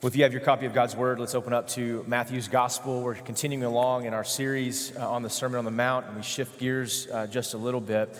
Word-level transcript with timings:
Well, 0.00 0.06
if 0.06 0.14
you 0.14 0.22
have 0.22 0.32
your 0.32 0.42
copy 0.42 0.64
of 0.64 0.74
God's 0.74 0.94
Word, 0.94 1.18
let's 1.18 1.34
open 1.34 1.52
up 1.52 1.66
to 1.70 2.04
Matthew's 2.06 2.46
Gospel. 2.46 3.02
We're 3.02 3.16
continuing 3.16 3.64
along 3.64 4.04
in 4.04 4.14
our 4.14 4.22
series 4.22 4.96
uh, 4.96 5.10
on 5.10 5.24
the 5.24 5.28
Sermon 5.28 5.58
on 5.58 5.64
the 5.64 5.72
Mount, 5.72 6.06
and 6.06 6.14
we 6.14 6.22
shift 6.22 6.60
gears 6.60 7.08
uh, 7.08 7.26
just 7.26 7.54
a 7.54 7.56
little 7.56 7.80
bit. 7.80 8.16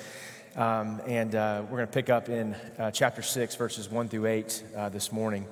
Um, 0.56 1.00
and 1.06 1.36
uh, 1.36 1.62
we're 1.62 1.76
going 1.76 1.86
to 1.86 1.92
pick 1.92 2.10
up 2.10 2.28
in 2.28 2.56
uh, 2.80 2.90
chapter 2.90 3.22
6, 3.22 3.54
verses 3.54 3.88
1 3.88 4.08
through 4.08 4.26
8 4.26 4.64
uh, 4.76 4.88
this 4.88 5.12
morning. 5.12 5.46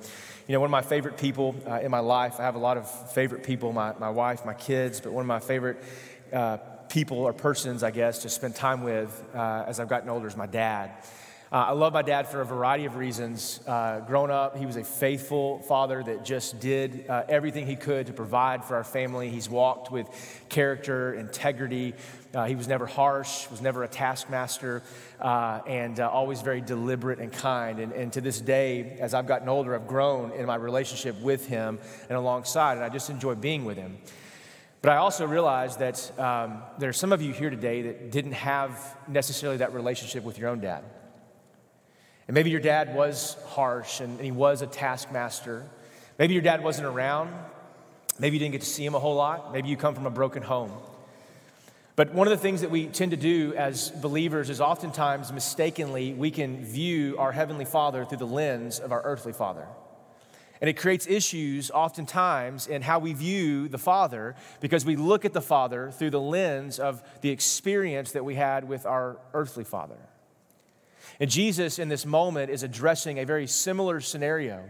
You 0.49 0.53
know, 0.53 0.59
one 0.59 0.67
of 0.67 0.71
my 0.71 0.81
favorite 0.81 1.17
people 1.17 1.55
uh, 1.65 1.79
in 1.79 1.91
my 1.91 1.99
life, 1.99 2.41
I 2.41 2.43
have 2.43 2.55
a 2.55 2.59
lot 2.59 2.75
of 2.75 3.13
favorite 3.13 3.45
people 3.45 3.71
my, 3.71 3.93
my 3.97 4.09
wife, 4.09 4.45
my 4.45 4.53
kids, 4.53 4.99
but 4.99 5.13
one 5.13 5.21
of 5.21 5.27
my 5.27 5.39
favorite 5.39 5.81
people 6.89 7.19
or 7.19 7.31
persons, 7.31 7.83
I 7.83 7.91
guess, 7.91 8.23
to 8.23 8.29
spend 8.29 8.53
time 8.53 8.83
with 8.83 9.23
as 9.33 9.79
I've 9.79 9.87
gotten 9.87 10.09
older 10.09 10.27
is 10.27 10.35
my 10.35 10.45
dad. 10.45 10.91
Uh, 11.49 11.67
I 11.67 11.71
love 11.71 11.93
my 11.93 12.01
dad 12.01 12.27
for 12.27 12.41
a 12.41 12.45
variety 12.45 12.83
of 12.83 12.97
reasons. 12.97 13.61
Uh, 13.65 14.01
growing 14.01 14.31
up, 14.31 14.57
he 14.57 14.65
was 14.65 14.75
a 14.75 14.83
faithful 14.83 15.59
father 15.59 16.03
that 16.03 16.25
just 16.25 16.59
did 16.59 17.05
uh, 17.07 17.23
everything 17.29 17.65
he 17.65 17.77
could 17.77 18.07
to 18.07 18.13
provide 18.13 18.65
for 18.65 18.75
our 18.75 18.83
family. 18.83 19.29
He's 19.29 19.49
walked 19.49 19.89
with 19.89 20.07
character, 20.49 21.13
integrity. 21.13 21.93
Uh, 22.33 22.47
he 22.47 22.55
was 22.55 22.67
never 22.67 22.85
harsh, 22.85 23.49
was 23.49 23.61
never 23.61 23.85
a 23.85 23.87
taskmaster, 23.87 24.83
uh, 25.21 25.61
and 25.65 26.01
uh, 26.01 26.09
always 26.09 26.41
very 26.41 26.59
deliberate 26.59 27.19
and 27.19 27.31
kind. 27.31 27.79
And, 27.79 27.93
and 27.93 28.11
to 28.11 28.19
this 28.19 28.41
day, 28.41 28.97
as 28.99 29.13
I've 29.13 29.25
gotten 29.25 29.47
older, 29.47 29.73
I've 29.73 29.87
grown 29.87 30.33
in 30.33 30.45
my 30.47 30.55
relationship 30.55 31.17
with 31.21 31.47
him 31.47 31.79
and 32.09 32.17
alongside, 32.17 32.73
and 32.73 32.83
I 32.83 32.89
just 32.89 33.09
enjoy 33.09 33.35
being 33.35 33.63
with 33.63 33.77
him. 33.77 33.99
But 34.81 34.91
I 34.91 34.97
also 34.97 35.25
realize 35.25 35.77
that 35.77 36.19
um, 36.19 36.61
there 36.77 36.89
are 36.89 36.93
some 36.93 37.13
of 37.13 37.21
you 37.21 37.31
here 37.31 37.49
today 37.49 37.83
that 37.83 38.11
didn't 38.11 38.33
have 38.33 38.97
necessarily 39.07 39.59
that 39.59 39.73
relationship 39.73 40.25
with 40.25 40.37
your 40.37 40.49
own 40.49 40.59
dad. 40.59 40.83
And 42.27 42.35
maybe 42.35 42.49
your 42.49 42.59
dad 42.59 42.93
was 42.93 43.37
harsh 43.47 44.01
and, 44.01 44.19
he 44.19 44.31
was 44.31 44.61
a 44.61 44.67
taskmaster. 44.67 45.65
Maybe 46.19 46.33
your 46.33 46.43
dad 46.43 46.63
wasn't 46.63 46.87
around. 46.87 47.33
Maybe 48.19 48.35
you 48.35 48.39
didn't 48.39 48.53
get 48.53 48.61
to 48.61 48.67
see 48.67 48.85
him 48.85 48.95
a 48.95 48.99
whole 48.99 49.15
lot. 49.15 49.53
Maybe 49.53 49.69
you 49.69 49.77
come 49.77 49.95
from 49.95 50.05
a 50.05 50.11
broken 50.11 50.43
home. 50.43 50.71
But 51.95 52.13
one 52.13 52.27
of 52.27 52.31
the 52.31 52.37
things 52.37 52.61
that 52.61 52.69
we 52.69 52.87
tend 52.87 53.11
to 53.11 53.17
do 53.17 53.53
as 53.55 53.89
believers 53.89 54.49
is 54.49 54.61
oftentimes 54.61 55.31
mistakenly 55.31 56.13
we 56.13 56.29
can 56.29 56.63
view 56.63 57.17
our 57.17 57.31
Heavenly 57.31 57.65
Father 57.65 58.05
through 58.05 58.19
the 58.19 58.27
lens 58.27 58.79
of 58.79 58.91
our 58.91 59.01
earthly 59.03 59.33
Father. 59.33 59.65
And 60.59 60.69
it 60.69 60.77
creates 60.77 61.07
issues 61.07 61.71
oftentimes 61.71 62.67
in 62.67 62.81
how 62.81 62.99
we 62.99 63.13
view 63.13 63.67
the 63.67 63.77
Father 63.77 64.35
because 64.59 64.85
we 64.85 64.95
look 64.95 65.23
at 65.23 65.33
the 65.33 65.41
Father 65.41 65.91
through 65.91 66.09
the 66.09 66.21
lens 66.21 66.79
of 66.79 67.01
the 67.21 67.29
experience 67.29 68.11
that 68.11 68.25
we 68.25 68.35
had 68.35 68.67
with 68.67 68.85
our 68.85 69.17
earthly 69.33 69.63
Father. 69.63 69.97
And 71.19 71.29
Jesus, 71.29 71.79
in 71.79 71.89
this 71.89 72.05
moment, 72.05 72.51
is 72.51 72.63
addressing 72.63 73.19
a 73.19 73.25
very 73.25 73.47
similar 73.47 73.99
scenario 74.01 74.63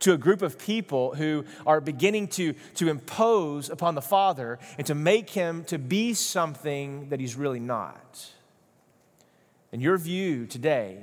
to 0.00 0.12
a 0.12 0.18
group 0.18 0.42
of 0.42 0.58
people 0.58 1.14
who 1.14 1.44
are 1.66 1.80
beginning 1.80 2.28
to, 2.28 2.54
to 2.74 2.88
impose 2.88 3.70
upon 3.70 3.94
the 3.94 4.02
Father 4.02 4.58
and 4.76 4.86
to 4.86 4.94
make 4.94 5.30
him 5.30 5.64
to 5.64 5.78
be 5.78 6.12
something 6.14 7.08
that 7.10 7.20
he's 7.20 7.36
really 7.36 7.60
not. 7.60 8.28
And 9.70 9.80
your 9.80 9.96
view 9.96 10.46
today 10.46 10.98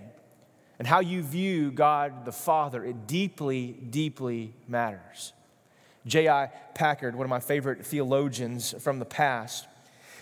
and 0.77 0.87
how 0.87 0.99
you 0.99 1.21
view 1.21 1.71
God 1.71 2.25
the 2.25 2.31
Father, 2.31 2.83
it 2.83 3.07
deeply, 3.07 3.71
deeply 3.71 4.53
matters. 4.67 5.33
J.I. 6.05 6.47
Packer, 6.73 7.11
one 7.11 7.25
of 7.25 7.29
my 7.29 7.39
favorite 7.39 7.85
theologians 7.85 8.73
from 8.79 8.99
the 8.99 9.05
past, 9.05 9.67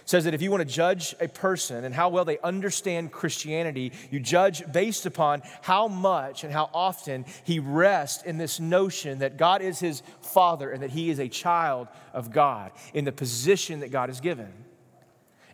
says 0.08 0.24
that 0.24 0.34
if 0.34 0.42
you 0.42 0.50
want 0.50 0.62
to 0.62 0.74
judge 0.74 1.14
a 1.20 1.28
person 1.28 1.84
and 1.84 1.94
how 1.94 2.10
well 2.10 2.26
they 2.26 2.40
understand 2.40 3.12
Christianity, 3.12 3.92
you 4.10 4.20
judge 4.22 4.64
based 4.72 5.06
upon 5.06 5.44
how 5.62 5.90
much 5.90 6.46
and 6.46 6.52
how 6.52 6.70
often 6.74 7.26
he 7.44 7.60
rests 7.60 8.24
in 8.24 8.38
this 8.38 8.60
notion 8.60 9.20
that 9.20 9.38
God 9.38 9.62
is 9.62 9.80
his 9.80 10.02
father 10.22 10.72
and 10.72 10.82
that 10.82 10.92
he 10.92 11.10
is 11.10 11.20
a 11.20 11.28
child 11.28 11.90
of 12.14 12.32
God 12.32 12.72
in 12.94 13.04
the 13.04 13.12
position 13.12 13.82
that 13.82 13.92
God 13.92 14.08
has 14.08 14.22
given. 14.22 14.52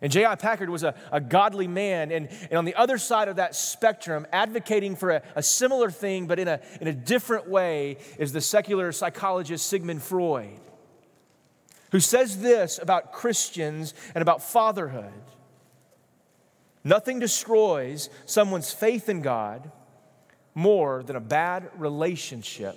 And 0.00 0.12
J.I. 0.12 0.36
Packer 0.36 0.70
was 0.70 0.84
a, 0.84 0.94
a 1.10 1.20
godly 1.20 1.66
man, 1.66 2.12
and, 2.12 2.28
and 2.50 2.58
on 2.58 2.64
the 2.64 2.74
other 2.74 2.98
side 2.98 3.26
of 3.26 3.36
that 3.36 3.56
spectrum, 3.56 4.26
advocating 4.32 4.94
for 4.96 5.10
a, 5.10 5.22
a 5.34 5.42
similar 5.42 5.90
thing 5.90 6.26
but 6.26 6.38
in 6.38 6.46
a, 6.46 6.60
in 6.80 6.86
a 6.86 6.92
different 6.92 7.48
way, 7.48 7.96
is 8.18 8.32
the 8.32 8.40
secular 8.40 8.92
psychologist 8.92 9.66
Sigmund 9.66 10.02
Freud 10.02 10.60
who 11.94 12.00
says 12.00 12.40
this 12.40 12.80
about 12.82 13.12
Christians 13.12 13.94
and 14.16 14.22
about 14.22 14.42
fatherhood 14.42 15.12
Nothing 16.82 17.20
destroys 17.20 18.10
someone's 18.26 18.72
faith 18.72 19.08
in 19.08 19.22
God 19.22 19.70
more 20.56 21.04
than 21.04 21.14
a 21.14 21.20
bad 21.20 21.70
relationship 21.76 22.76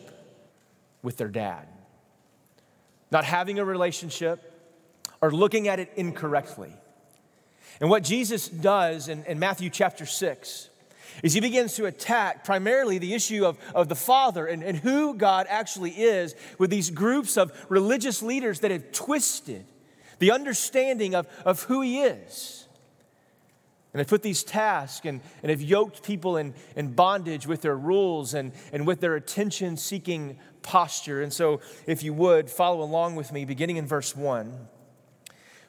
with 1.02 1.18
their 1.18 1.30
dad. 1.30 1.68
Not 3.10 3.26
having 3.26 3.58
a 3.58 3.66
relationship 3.66 4.54
or 5.20 5.32
looking 5.32 5.68
at 5.68 5.80
it 5.80 5.92
incorrectly. 5.96 6.72
And 7.82 7.90
what 7.90 8.04
Jesus 8.04 8.48
does 8.48 9.08
in, 9.08 9.26
in 9.26 9.40
Matthew 9.40 9.72
chapter 9.72 10.06
6 10.06 10.70
is 11.24 11.34
he 11.34 11.40
begins 11.40 11.76
to 11.76 11.86
attack 11.86 12.44
primarily 12.44 12.98
the 12.98 13.14
issue 13.14 13.46
of, 13.46 13.58
of 13.74 13.90
the 13.90 13.96
Father 13.96 14.46
and, 14.46 14.64
and 14.64 14.78
who 14.78 15.14
God 15.14 15.48
actually 15.50 15.92
is 15.92 16.36
with 16.58 16.70
these 16.70 16.90
groups 16.90 17.38
of 17.38 17.52
religious 17.70 18.22
leaders 18.22 18.60
that 18.62 18.72
have 18.72 18.92
twisted 18.92 19.66
the 20.20 20.32
understanding 20.32 21.16
of, 21.16 21.28
of 21.46 21.64
who 21.64 21.82
he 21.82 22.02
is. 22.02 22.68
And 23.94 24.00
they 24.00 24.08
put 24.08 24.22
these 24.22 24.44
tasks 24.44 25.06
and, 25.06 25.22
and 25.42 25.50
have 25.50 25.62
yoked 25.62 26.04
people 26.04 26.38
in, 26.38 26.54
in 26.76 26.94
bondage 26.94 27.48
with 27.48 27.62
their 27.62 27.78
rules 27.78 28.34
and, 28.34 28.52
and 28.72 28.86
with 28.86 29.00
their 29.00 29.16
attention 29.16 29.78
seeking 29.78 30.38
posture. 30.62 31.22
And 31.22 31.32
so, 31.34 31.62
if 31.88 32.04
you 32.04 32.14
would, 32.14 32.50
follow 32.50 32.84
along 32.84 33.16
with 33.16 33.32
me, 33.32 33.46
beginning 33.46 33.78
in 33.78 33.88
verse 33.88 34.16
1 34.16 34.68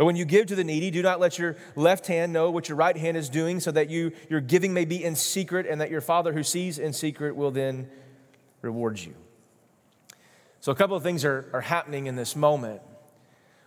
But 0.00 0.06
when 0.06 0.16
you 0.16 0.24
give 0.24 0.46
to 0.46 0.54
the 0.54 0.64
needy, 0.64 0.90
do 0.90 1.02
not 1.02 1.20
let 1.20 1.38
your 1.38 1.56
left 1.76 2.06
hand 2.06 2.32
know 2.32 2.50
what 2.50 2.70
your 2.70 2.76
right 2.76 2.96
hand 2.96 3.18
is 3.18 3.28
doing, 3.28 3.60
so 3.60 3.70
that 3.72 3.90
you, 3.90 4.12
your 4.30 4.40
giving 4.40 4.72
may 4.72 4.86
be 4.86 5.04
in 5.04 5.14
secret, 5.14 5.66
and 5.66 5.78
that 5.82 5.90
your 5.90 6.00
Father 6.00 6.32
who 6.32 6.42
sees 6.42 6.78
in 6.78 6.94
secret 6.94 7.36
will 7.36 7.50
then 7.50 7.86
reward 8.62 8.98
you. 8.98 9.14
So, 10.60 10.72
a 10.72 10.74
couple 10.74 10.96
of 10.96 11.02
things 11.02 11.22
are, 11.22 11.50
are 11.52 11.60
happening 11.60 12.06
in 12.06 12.16
this 12.16 12.34
moment. 12.34 12.80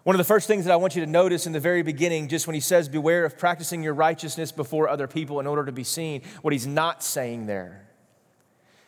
One 0.05 0.15
of 0.15 0.17
the 0.17 0.23
first 0.23 0.47
things 0.47 0.65
that 0.65 0.73
I 0.73 0.77
want 0.77 0.95
you 0.95 1.05
to 1.05 1.11
notice 1.11 1.45
in 1.45 1.53
the 1.53 1.59
very 1.59 1.83
beginning, 1.83 2.29
just 2.29 2.47
when 2.47 2.55
he 2.55 2.59
says, 2.59 2.89
Beware 2.89 3.25
of 3.25 3.37
practicing 3.37 3.83
your 3.83 3.93
righteousness 3.93 4.51
before 4.51 4.89
other 4.89 5.05
people 5.05 5.39
in 5.39 5.45
order 5.45 5.65
to 5.65 5.71
be 5.71 5.83
seen, 5.83 6.23
what 6.41 6.51
he's 6.51 6.65
not 6.65 7.03
saying 7.03 7.45
there. 7.45 7.85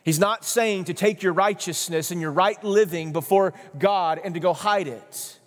He's 0.04 0.18
not 0.18 0.46
saying 0.46 0.86
to 0.86 0.96
take 0.96 1.22
your 1.22 1.34
righteousness 1.34 2.10
and 2.10 2.20
your 2.20 2.32
right 2.32 2.64
living 2.64 3.14
before 3.14 3.54
God 3.78 4.20
and 4.24 4.34
to 4.34 4.40
go 4.40 4.52
hide 4.52 4.88
it. 4.88 5.40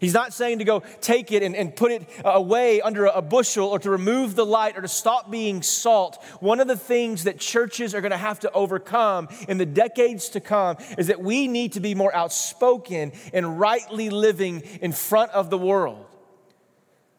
He's 0.00 0.14
not 0.14 0.32
saying 0.32 0.58
to 0.58 0.64
go 0.64 0.82
take 1.00 1.32
it 1.32 1.42
and, 1.42 1.54
and 1.54 1.74
put 1.74 1.92
it 1.92 2.08
uh, 2.24 2.30
away 2.30 2.80
under 2.80 3.06
a 3.06 3.22
bushel 3.22 3.68
or 3.68 3.78
to 3.80 3.90
remove 3.90 4.34
the 4.34 4.46
light 4.46 4.76
or 4.76 4.82
to 4.82 4.88
stop 4.88 5.30
being 5.30 5.62
salt. 5.62 6.22
One 6.40 6.60
of 6.60 6.68
the 6.68 6.76
things 6.76 7.24
that 7.24 7.38
churches 7.38 7.94
are 7.94 8.00
going 8.00 8.12
to 8.12 8.16
have 8.16 8.40
to 8.40 8.52
overcome 8.52 9.28
in 9.48 9.58
the 9.58 9.66
decades 9.66 10.30
to 10.30 10.40
come 10.40 10.76
is 10.96 11.08
that 11.08 11.20
we 11.20 11.48
need 11.48 11.72
to 11.74 11.80
be 11.80 11.94
more 11.94 12.14
outspoken 12.14 13.12
and 13.32 13.58
rightly 13.58 14.10
living 14.10 14.62
in 14.80 14.92
front 14.92 15.32
of 15.32 15.50
the 15.50 15.58
world 15.58 16.07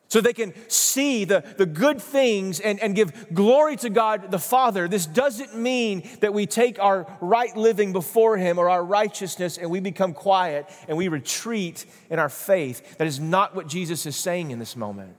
so 0.09 0.21
they 0.21 0.33
can 0.33 0.53
see 0.67 1.23
the, 1.23 1.43
the 1.57 1.67
good 1.67 2.01
things 2.01 2.59
and, 2.59 2.79
and 2.79 2.95
give 2.95 3.33
glory 3.33 3.75
to 3.77 3.89
God 3.89 4.31
the 4.31 4.39
Father. 4.39 4.87
This 4.87 5.05
doesn't 5.05 5.55
mean 5.55 6.07
that 6.21 6.33
we 6.33 6.47
take 6.47 6.79
our 6.79 7.05
right 7.21 7.55
living 7.55 7.93
before 7.93 8.35
Him 8.35 8.57
or 8.57 8.69
our 8.69 8.83
righteousness 8.83 9.57
and 9.57 9.69
we 9.69 9.79
become 9.79 10.13
quiet 10.13 10.65
and 10.87 10.97
we 10.97 11.07
retreat 11.07 11.85
in 12.09 12.17
our 12.17 12.29
faith. 12.29 12.97
That 12.97 13.07
is 13.07 13.19
not 13.19 13.55
what 13.55 13.67
Jesus 13.67 14.05
is 14.07 14.15
saying 14.15 14.49
in 14.51 14.57
this 14.57 14.75
moment. 14.75 15.15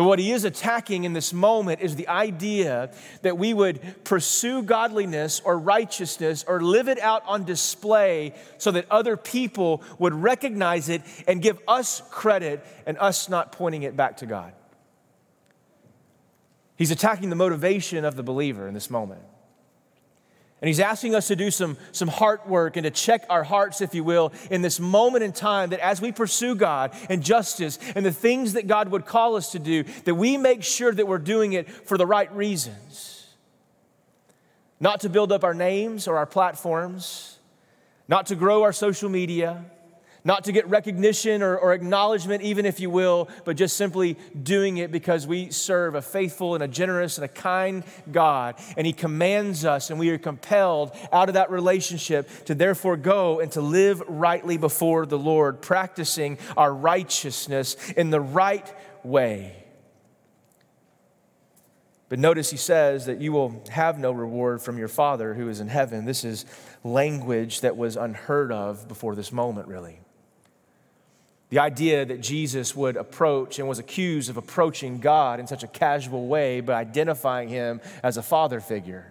But 0.00 0.06
what 0.06 0.18
he 0.18 0.32
is 0.32 0.44
attacking 0.44 1.04
in 1.04 1.12
this 1.12 1.34
moment 1.34 1.82
is 1.82 1.94
the 1.94 2.08
idea 2.08 2.90
that 3.20 3.36
we 3.36 3.52
would 3.52 4.02
pursue 4.02 4.62
godliness 4.62 5.42
or 5.44 5.58
righteousness 5.58 6.42
or 6.48 6.62
live 6.62 6.88
it 6.88 6.98
out 6.98 7.22
on 7.26 7.44
display 7.44 8.32
so 8.56 8.70
that 8.70 8.90
other 8.90 9.18
people 9.18 9.82
would 9.98 10.14
recognize 10.14 10.88
it 10.88 11.02
and 11.28 11.42
give 11.42 11.58
us 11.68 12.00
credit 12.10 12.64
and 12.86 12.96
us 12.96 13.28
not 13.28 13.52
pointing 13.52 13.82
it 13.82 13.94
back 13.94 14.16
to 14.16 14.24
God. 14.24 14.54
He's 16.76 16.90
attacking 16.90 17.28
the 17.28 17.36
motivation 17.36 18.06
of 18.06 18.16
the 18.16 18.22
believer 18.22 18.66
in 18.66 18.72
this 18.72 18.88
moment. 18.88 19.20
And 20.60 20.68
he's 20.68 20.80
asking 20.80 21.14
us 21.14 21.28
to 21.28 21.36
do 21.36 21.50
some, 21.50 21.78
some 21.92 22.08
heart 22.08 22.46
work 22.46 22.76
and 22.76 22.84
to 22.84 22.90
check 22.90 23.24
our 23.30 23.42
hearts, 23.42 23.80
if 23.80 23.94
you 23.94 24.04
will, 24.04 24.32
in 24.50 24.60
this 24.60 24.78
moment 24.78 25.24
in 25.24 25.32
time 25.32 25.70
that 25.70 25.80
as 25.80 26.02
we 26.02 26.12
pursue 26.12 26.54
God 26.54 26.94
and 27.08 27.22
justice 27.22 27.78
and 27.94 28.04
the 28.04 28.12
things 28.12 28.52
that 28.52 28.66
God 28.66 28.88
would 28.90 29.06
call 29.06 29.36
us 29.36 29.52
to 29.52 29.58
do, 29.58 29.84
that 30.04 30.14
we 30.14 30.36
make 30.36 30.62
sure 30.62 30.92
that 30.92 31.08
we're 31.08 31.18
doing 31.18 31.54
it 31.54 31.70
for 31.70 31.96
the 31.96 32.06
right 32.06 32.30
reasons. 32.34 33.26
Not 34.80 35.00
to 35.00 35.08
build 35.08 35.32
up 35.32 35.44
our 35.44 35.54
names 35.54 36.06
or 36.06 36.18
our 36.18 36.26
platforms, 36.26 37.38
not 38.06 38.26
to 38.26 38.34
grow 38.34 38.62
our 38.62 38.72
social 38.72 39.08
media, 39.08 39.64
not 40.24 40.44
to 40.44 40.52
get 40.52 40.68
recognition 40.68 41.42
or, 41.42 41.56
or, 41.56 41.72
acknowledgement, 41.72 42.42
even 42.42 42.66
if 42.66 42.80
you 42.80 42.90
will, 42.90 43.28
but 43.44 43.56
just 43.56 43.76
simply 43.76 44.16
doing 44.42 44.78
it 44.78 44.92
because 44.92 45.26
we 45.26 45.50
serve 45.50 45.94
a 45.94 46.02
faithful 46.02 46.54
and 46.54 46.62
a 46.62 46.68
generous 46.68 47.18
and 47.18 47.24
a 47.24 47.28
kind 47.28 47.84
God. 48.10 48.56
And 48.76 48.86
He 48.86 48.92
commands 48.92 49.64
us, 49.64 49.90
and 49.90 49.98
we 49.98 50.10
are 50.10 50.18
compelled 50.18 50.96
out 51.12 51.28
of 51.28 51.34
that 51.34 51.50
relationship 51.50 52.28
to 52.46 52.54
therefore 52.54 52.96
go 52.96 53.40
and 53.40 53.50
to 53.52 53.60
live 53.60 54.02
rightly 54.08 54.56
before 54.56 55.06
the 55.06 55.18
Lord, 55.18 55.62
practicing 55.62 56.38
our 56.56 56.72
righteousness 56.72 57.76
in 57.96 58.10
the 58.10 58.20
right 58.20 58.72
way. 59.04 59.60
But 62.10 62.18
notice 62.18 62.50
he 62.50 62.56
says 62.56 63.06
that 63.06 63.20
you 63.20 63.30
will 63.30 63.62
have 63.70 63.98
no 63.98 64.10
reward 64.10 64.60
from 64.60 64.76
your 64.76 64.88
Father 64.88 65.32
who 65.32 65.48
is 65.48 65.60
in 65.60 65.68
heaven. 65.68 66.04
This 66.04 66.24
is 66.24 66.44
language 66.82 67.60
that 67.60 67.76
was 67.76 67.96
unheard 67.96 68.50
of 68.50 68.88
before 68.88 69.14
this 69.14 69.30
moment, 69.30 69.68
really. 69.68 70.00
The 71.50 71.58
idea 71.58 72.04
that 72.04 72.20
Jesus 72.20 72.74
would 72.76 72.96
approach 72.96 73.58
and 73.58 73.68
was 73.68 73.78
accused 73.78 74.30
of 74.30 74.36
approaching 74.36 74.98
God 74.98 75.40
in 75.40 75.46
such 75.46 75.62
a 75.62 75.68
casual 75.68 76.28
way 76.28 76.60
by 76.60 76.74
identifying 76.74 77.48
him 77.48 77.80
as 78.02 78.16
a 78.16 78.22
father 78.22 78.60
figure 78.60 79.06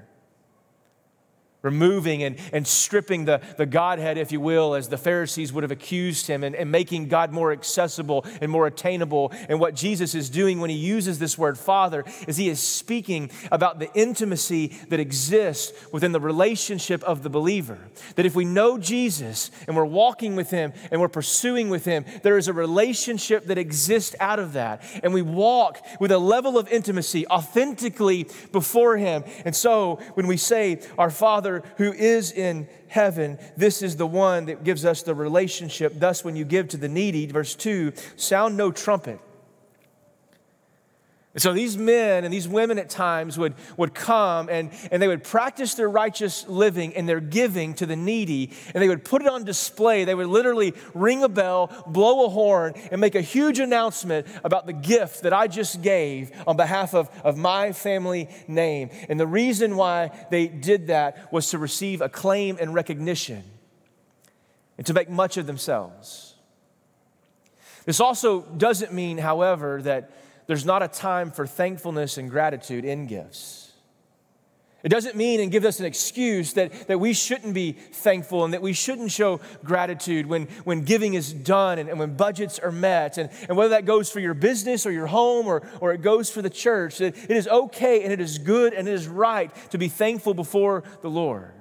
removing 1.62 2.24
and, 2.24 2.38
and 2.54 2.66
stripping 2.66 3.26
the, 3.26 3.42
the 3.58 3.66
Godhead, 3.66 4.18
if 4.18 4.32
you 4.32 4.40
will, 4.40 4.76
as 4.76 4.90
the 4.90 4.98
Pharisees 4.98 5.52
would 5.52 5.64
have 5.64 5.72
accused 5.72 6.28
him, 6.28 6.44
and, 6.44 6.56
and 6.56 6.72
making 6.72 7.08
God 7.08 7.32
more 7.32 7.52
accessible 7.52 8.26
and 8.42 8.50
more 8.52 8.68
attainable. 8.68 9.34
And 9.50 9.60
what 9.60 9.76
Jesus 9.76 10.16
is 10.16 10.30
doing 10.30 10.60
when 10.60 10.70
he 10.70 10.76
uses 10.76 11.20
this 11.20 11.38
word 11.38 11.58
Father 11.58 12.06
is 12.28 12.38
he 12.38 12.50
is 12.50 12.60
speaking 12.60 13.30
about 13.52 13.80
the 13.80 13.92
intimacy 13.94 14.68
that 14.90 15.00
exists 15.00 15.74
within 15.92 16.12
the 16.12 16.20
relationship 16.20 17.04
of 17.04 17.24
the 17.24 17.30
believer. 17.30 17.78
That 18.16 18.26
if 18.26 18.36
we 18.36 18.46
know 18.46 18.78
Jesus 18.78 19.52
and 19.68 19.76
we're 19.76 19.86
walking 19.86 20.36
with 20.36 20.50
him 20.50 20.74
and 20.92 21.02
we're 21.02 21.10
pursuing 21.10 21.70
with 21.70 21.86
him, 21.86 22.06
there 22.24 22.38
is 22.38 22.48
a 22.48 22.54
relationship 22.54 23.46
that 23.46 23.58
exists 23.58 24.16
out 24.20 24.40
of 24.40 24.54
that. 24.54 24.84
And 25.04 25.14
we 25.14 25.22
walk 25.22 25.86
with 26.00 26.12
a 26.12 26.18
level 26.18 26.58
of 26.58 26.70
intimacy 26.70 27.28
authentically 27.28 28.28
before 28.52 28.98
him. 28.98 29.24
And 29.46 29.56
so 29.56 30.00
when 30.14 30.28
we 30.28 30.38
say, 30.38 30.80
Our 30.98 31.10
Father, 31.10 31.49
Father 31.50 31.64
who 31.78 31.94
is 31.94 32.32
in 32.32 32.68
heaven, 32.88 33.40
this 33.58 33.82
is 33.82 33.96
the 33.96 34.06
one 34.06 34.46
that 34.46 34.64
gives 34.64 34.86
us 34.86 35.02
the 35.02 35.16
relationship. 35.16 35.94
Thus, 35.96 36.24
when 36.24 36.36
you 36.36 36.46
give 36.46 36.68
to 36.70 36.78
the 36.78 36.88
needy, 36.88 37.26
verse 37.26 37.56
2, 37.56 37.94
sound 38.16 38.56
no 38.56 38.72
trumpet 38.72 39.20
and 41.36 41.42
so 41.44 41.54
these 41.54 41.78
men 41.78 42.24
and 42.24 42.34
these 42.34 42.48
women 42.48 42.80
at 42.80 42.90
times 42.90 43.38
would, 43.38 43.54
would 43.78 43.94
come 43.94 44.50
and, 44.50 44.72
and 44.92 45.00
they 45.00 45.08
would 45.08 45.24
practice 45.24 45.76
their 45.76 45.88
righteous 45.88 46.48
living 46.48 46.96
and 46.96 47.08
their 47.08 47.20
giving 47.20 47.76
to 47.76 47.86
the 47.86 47.96
needy, 47.96 48.52
and 48.74 48.82
they 48.82 48.88
would 48.88 49.06
put 49.06 49.22
it 49.22 49.28
on 49.28 49.44
display. 49.44 50.06
They 50.06 50.16
would 50.16 50.26
literally 50.26 50.74
ring 50.96 51.24
a 51.24 51.30
bell, 51.30 51.72
blow 51.86 52.26
a 52.26 52.30
horn, 52.30 52.74
and 52.92 53.00
make 53.00 53.14
a 53.14 53.22
huge 53.22 53.60
announcement 53.60 54.26
about 54.44 54.66
the 54.66 54.74
gift 54.74 55.22
that 55.22 55.32
I 55.32 55.46
just 55.46 55.84
gave 55.84 56.32
on 56.48 56.58
behalf 56.58 56.96
of, 56.96 57.12
of 57.24 57.38
my 57.38 57.74
family 57.74 58.28
name. 58.48 58.90
And 59.08 59.20
the 59.20 59.28
reason 59.28 59.76
why 59.76 60.10
they 60.32 60.48
did 60.48 60.88
that 60.88 61.32
was 61.32 61.52
to 61.52 61.60
receive 61.60 62.02
acclaim 62.02 62.58
and 62.60 62.74
recognition 62.74 63.44
and 64.80 64.86
to 64.88 64.94
make 64.94 65.10
much 65.10 65.38
of 65.38 65.46
themselves. 65.46 66.34
This 67.86 68.00
also 68.00 68.42
doesn't 68.42 68.94
mean, 68.94 69.20
however, 69.20 69.82
that 69.84 70.12
there's 70.50 70.66
not 70.66 70.82
a 70.82 70.88
time 70.88 71.30
for 71.30 71.46
thankfulness 71.46 72.18
and 72.18 72.28
gratitude 72.28 72.84
in 72.84 73.06
gifts. 73.06 73.72
It 74.82 74.90
doesn't 74.90 75.16
mean 75.16 75.42
and 75.42 75.52
give 75.52 75.64
us 75.64 75.80
an 75.80 75.86
excuse 75.86 76.54
that, 76.54 76.88
that 76.88 77.00
we 77.00 77.14
shouldn't 77.14 77.54
be 77.54 77.74
thankful 77.74 78.44
and 78.46 78.56
that 78.56 78.62
we 78.64 78.74
shouldn't 78.74 79.12
show 79.12 79.42
gratitude 79.64 80.26
when, 80.26 80.48
when 80.64 80.82
giving 80.86 81.14
is 81.14 81.32
done 81.32 81.78
and, 81.78 81.88
and 81.88 82.00
when 82.00 82.16
budgets 82.16 82.58
are 82.58 82.72
met. 82.72 83.20
And, 83.20 83.30
and 83.48 83.58
whether 83.58 83.70
that 83.76 83.86
goes 83.86 84.10
for 84.10 84.22
your 84.22 84.34
business 84.34 84.88
or 84.88 84.92
your 84.92 85.06
home 85.06 85.46
or, 85.46 85.62
or 85.82 85.94
it 85.94 86.02
goes 86.02 86.32
for 86.32 86.42
the 86.42 86.50
church, 86.50 87.00
it, 87.00 87.16
it 87.16 87.38
is 87.38 87.48
okay 87.48 88.04
and 88.04 88.12
it 88.12 88.20
is 88.20 88.40
good 88.40 88.74
and 88.74 88.88
it 88.88 88.94
is 88.96 89.08
right 89.08 89.52
to 89.70 89.78
be 89.78 89.88
thankful 89.88 90.34
before 90.34 90.84
the 91.04 91.12
Lord. 91.12 91.54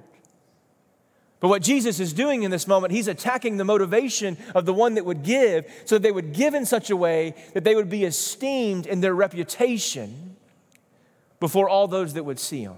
But 1.39 1.47
what 1.47 1.61
Jesus 1.61 1.99
is 1.99 2.11
doing 2.11 2.43
in 2.43 2.51
this 2.51 2.67
moment, 2.67 2.91
he's 2.91 3.07
attacking 3.07 3.57
the 3.57 3.63
motivation 3.63 4.37
of 4.53 4.65
the 4.65 4.73
one 4.73 4.95
that 4.95 5.05
would 5.05 5.23
give 5.23 5.65
so 5.85 5.95
that 5.95 6.03
they 6.03 6.11
would 6.11 6.33
give 6.33 6.53
in 6.53 6.65
such 6.65 6.89
a 6.89 6.97
way 6.97 7.33
that 7.53 7.63
they 7.63 7.75
would 7.75 7.89
be 7.89 8.03
esteemed 8.03 8.85
in 8.85 8.99
their 8.99 9.15
reputation 9.15 10.35
before 11.39 11.69
all 11.69 11.87
those 11.87 12.13
that 12.15 12.25
would 12.25 12.39
see 12.39 12.61
him. 12.61 12.75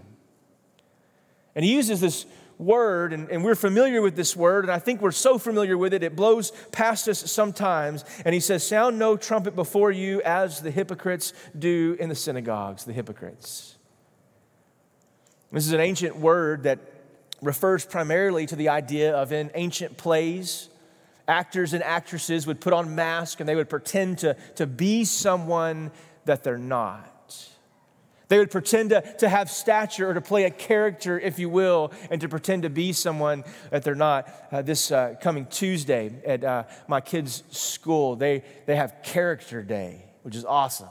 And 1.56 1.66
he 1.66 1.74
uses 1.74 2.00
this 2.00 2.26
word, 2.60 3.12
and, 3.12 3.30
and, 3.30 3.44
we're 3.44 3.56
familiar 3.56 4.04
with 4.04 4.16
this 4.16 4.36
word, 4.36 4.66
and 4.66 4.72
I 4.72 4.78
think 4.78 5.02
we're 5.02 5.12
so 5.12 5.40
familiar 5.40 5.76
with 5.76 5.96
it, 5.96 6.04
it 6.04 6.16
blows 6.16 6.52
past 6.72 7.08
us 7.08 7.32
sometimes. 7.32 8.06
And 8.24 8.36
he 8.36 8.40
says, 8.40 8.66
Sound 8.66 9.00
no 9.00 9.18
trumpet 9.18 9.56
before 9.56 9.92
you 9.92 10.22
as 10.22 10.62
the 10.62 10.70
hypocrites 10.70 11.34
do 11.58 11.98
in 12.00 12.08
the 12.08 12.16
synagogues, 12.16 12.86
the 12.86 12.94
hypocrites. 12.94 13.78
This 15.52 15.66
is 15.66 15.74
an 15.74 15.82
ancient 15.82 16.16
word 16.16 16.64
that 16.64 16.80
refers 17.42 17.86
primarily 17.86 18.46
to 18.46 18.56
the 18.56 18.70
idea 18.70 19.16
of 19.16 19.32
in 19.32 19.52
ancient 19.56 19.98
plays, 19.98 20.70
actors 21.28 21.74
and 21.74 21.84
actresses 21.84 22.46
would 22.46 22.62
put 22.62 22.74
on 22.74 22.96
masks 22.96 23.40
and 23.40 23.50
they 23.50 23.56
would 23.56 23.70
pretend 23.70 24.20
to, 24.20 24.36
to 24.56 24.68
be 24.68 25.04
someone 25.06 25.92
that 26.26 26.44
they're 26.44 26.58
not. 26.58 27.08
They 28.28 28.38
would 28.38 28.52
pretend 28.52 28.92
to, 28.92 29.02
to 29.18 29.28
have 29.28 29.52
stature 29.52 30.10
or 30.10 30.14
to 30.14 30.22
play 30.22 30.46
a 30.46 30.50
character, 30.50 31.20
if 31.20 31.38
you 31.38 31.50
will, 31.50 31.92
and 32.10 32.22
to 32.22 32.30
pretend 32.30 32.64
to 32.64 32.70
be 32.70 32.94
someone 32.94 33.44
that 33.72 33.84
they're 33.84 33.94
not. 33.94 34.34
Uh, 34.50 34.62
this 34.62 34.90
uh, 34.90 35.16
coming 35.20 35.48
Tuesday 35.48 36.16
at 36.26 36.42
uh, 36.42 36.64
my 36.88 37.02
kids' 37.02 37.44
school, 37.50 38.16
they, 38.16 38.42
they 38.68 38.78
have 38.78 38.96
Character 39.04 39.62
Day, 39.62 40.06
which 40.24 40.38
is 40.38 40.46
awesome. 40.46 40.88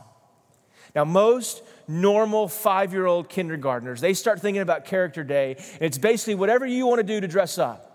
Now, 0.94 1.04
most 1.04 1.62
normal 1.90 2.48
five 2.48 2.92
year 2.92 3.06
old 3.06 3.28
kindergartners, 3.28 4.00
they 4.00 4.14
start 4.14 4.40
thinking 4.40 4.62
about 4.62 4.84
Character 4.84 5.24
Day, 5.24 5.56
and 5.56 5.82
it's 5.82 5.98
basically 5.98 6.36
whatever 6.36 6.64
you 6.64 6.86
want 6.86 7.00
to 7.00 7.04
do 7.04 7.20
to 7.20 7.28
dress 7.28 7.58
up. 7.58 7.90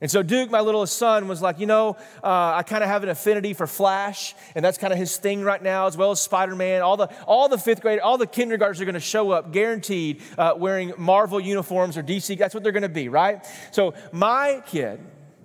And 0.00 0.10
so 0.10 0.20
Duke, 0.20 0.50
my 0.50 0.60
little 0.60 0.84
son, 0.84 1.28
was 1.28 1.40
like, 1.40 1.60
you 1.60 1.66
know, 1.66 1.96
uh, 2.24 2.54
I 2.56 2.64
kind 2.64 2.82
of 2.82 2.90
have 2.90 3.04
an 3.04 3.08
affinity 3.08 3.54
for 3.54 3.68
Flash, 3.68 4.34
and 4.56 4.64
that's 4.64 4.76
kind 4.76 4.92
of 4.92 4.98
his 4.98 5.16
thing 5.16 5.44
right 5.44 5.62
now, 5.62 5.86
as 5.86 5.96
well 5.96 6.10
as 6.10 6.20
Spider 6.20 6.56
Man. 6.56 6.82
All 6.82 6.96
the 6.96 7.08
all 7.24 7.48
the 7.48 7.56
fifth 7.56 7.82
grade, 7.82 8.00
all 8.00 8.18
the 8.18 8.26
kindergartners 8.26 8.80
are 8.80 8.84
going 8.84 8.94
to 8.94 9.00
show 9.00 9.30
up, 9.30 9.52
guaranteed, 9.52 10.20
uh, 10.36 10.54
wearing 10.56 10.92
Marvel 10.98 11.38
uniforms 11.38 11.96
or 11.96 12.02
DC. 12.02 12.36
That's 12.36 12.52
what 12.52 12.64
they're 12.64 12.72
going 12.72 12.82
to 12.82 12.88
be, 12.88 13.08
right? 13.08 13.46
So 13.70 13.94
my 14.10 14.60
kid, 14.66 14.98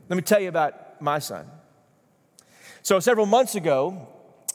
let 0.10 0.16
me 0.16 0.24
tell 0.24 0.40
you 0.40 0.50
about 0.50 1.00
my 1.04 1.20
son. 1.20 1.46
So 2.82 3.00
several 3.00 3.28
months 3.28 3.54
ago, 3.54 4.08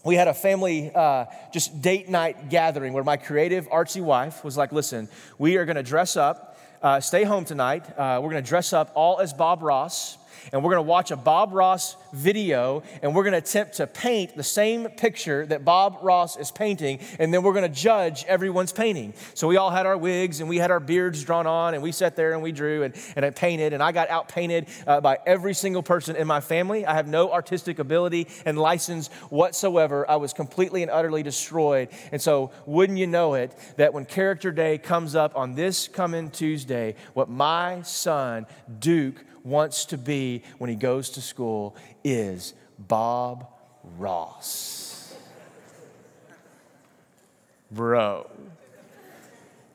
we 0.05 0.17
had 0.17 0.29
a 0.29 0.35
family 0.35 0.91
uh, 0.95 1.27
just 1.53 1.81
date 1.81 2.09
night 2.09 2.49
gathering 2.49 2.93
where 2.93 3.05
my 3.05 3.17
creative 3.17 3.69
artsy 3.69 4.03
wife 4.03 4.45
was 4.45 4.57
like 4.57 4.73
listen 4.73 5.09
we 5.39 5.57
are 5.57 5.65
going 5.65 5.77
to 5.77 5.83
dress 5.83 6.17
up 6.17 6.53
uh, 6.83 6.99
stay 6.99 7.23
home 7.23 7.45
tonight. 7.45 7.85
Uh, 7.97 8.19
we're 8.21 8.31
going 8.31 8.43
to 8.43 8.49
dress 8.49 8.73
up 8.73 8.91
all 8.97 9.21
as 9.21 9.33
bob 9.33 9.63
ross 9.63 10.19
and 10.53 10.63
we're 10.63 10.71
going 10.71 10.85
to 10.85 10.89
watch 10.89 11.11
a 11.11 11.17
Bob 11.17 11.53
Ross 11.53 11.97
video 12.13 12.83
and 13.03 13.15
we're 13.15 13.23
going 13.23 13.33
to 13.33 13.39
attempt 13.39 13.75
to 13.75 13.87
paint 13.87 14.37
the 14.37 14.43
same 14.43 14.89
picture 14.91 15.47
that 15.47 15.65
Bob 15.65 15.99
Ross 16.03 16.37
is 16.37 16.51
painting, 16.51 17.01
and 17.19 17.33
then 17.33 17.43
we're 17.43 17.53
going 17.53 17.71
to 17.71 17.81
judge 17.81 18.25
everyone's 18.25 18.73
painting. 18.73 19.15
So 19.35 19.49
we 19.49 19.57
all 19.57 19.71
had 19.71 19.87
our 19.87 19.97
wigs 19.97 20.41
and 20.41 20.49
we 20.49 20.59
had 20.59 20.71
our 20.71 20.81
beards 20.81 21.23
drawn 21.25 21.47
on, 21.47 21.75
and 21.75 21.83
we 21.83 21.93
sat 21.93 22.17
there 22.17 22.33
and 22.33 22.43
we 22.43 22.53
drew 22.53 22.83
and, 22.83 22.95
and 23.17 23.25
I 23.25 23.31
painted, 23.31 23.73
and 23.73 23.83
I 23.83 23.93
got 23.93 24.11
out 24.11 24.29
painted 24.29 24.69
uh, 24.87 25.01
by 25.01 25.19
every 25.27 25.55
single 25.55 25.83
person 25.83 26.17
in 26.17 26.27
my 26.27 26.41
family. 26.41 26.87
I 26.87 26.95
have 26.95 27.09
no 27.09 27.33
artistic 27.33 27.79
ability 27.79 28.29
and 28.45 28.59
license 28.59 29.09
whatsoever. 29.31 30.09
I 30.09 30.17
was 30.17 30.33
completely 30.33 30.83
and 30.83 30.91
utterly 30.91 31.23
destroyed. 31.23 31.89
And 32.13 32.21
so, 32.21 32.51
wouldn't 32.67 32.99
you 32.99 33.07
know 33.07 33.35
it, 33.35 33.57
that 33.77 33.93
when 33.93 34.05
Character 34.05 34.53
Day 34.53 34.79
comes 34.79 35.15
up 35.15 35.37
on 35.37 35.55
this 35.55 35.89
coming 35.89 36.31
Tuesday, 36.31 36.95
what 37.15 37.29
my 37.29 37.83
son, 37.83 38.47
Duke, 38.79 39.25
wants 39.45 39.87
to 39.87 39.99
be 39.99 40.43
when 40.59 40.71
he 40.71 40.77
goes 40.77 41.11
to 41.11 41.21
school 41.21 41.77
is 42.05 42.55
Bob 42.79 43.47
Ross. 43.99 45.15
Bro, 47.71 48.31